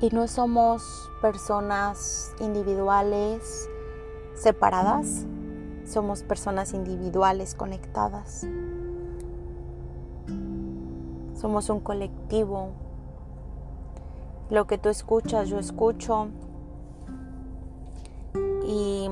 Y 0.00 0.08
no 0.10 0.26
somos 0.28 1.10
personas 1.20 2.34
individuales 2.40 3.68
separadas, 4.34 5.26
somos 5.84 6.22
personas 6.22 6.72
individuales 6.72 7.54
conectadas. 7.54 8.46
Somos 11.34 11.68
un 11.70 11.80
colectivo. 11.80 12.70
Lo 14.50 14.66
que 14.66 14.78
tú 14.78 14.88
escuchas, 14.88 15.48
yo 15.48 15.58
escucho. 15.58 16.28
Y 18.66 19.08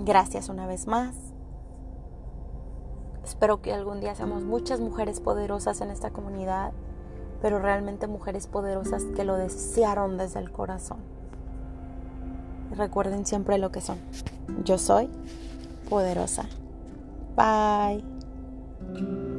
gracias 0.00 0.48
una 0.48 0.66
vez 0.66 0.86
más. 0.86 1.14
Espero 3.24 3.62
que 3.62 3.72
algún 3.72 4.00
día 4.00 4.14
seamos 4.14 4.42
muchas 4.42 4.80
mujeres 4.80 5.20
poderosas 5.20 5.80
en 5.80 5.90
esta 5.90 6.10
comunidad 6.10 6.72
pero 7.42 7.58
realmente 7.58 8.06
mujeres 8.06 8.46
poderosas 8.46 9.04
que 9.16 9.24
lo 9.24 9.36
desearon 9.36 10.16
desde 10.16 10.38
el 10.38 10.52
corazón. 10.52 10.98
Recuerden 12.76 13.26
siempre 13.26 13.58
lo 13.58 13.72
que 13.72 13.80
son. 13.80 13.98
Yo 14.64 14.78
soy 14.78 15.10
poderosa. 15.90 16.46
Bye. 17.36 19.31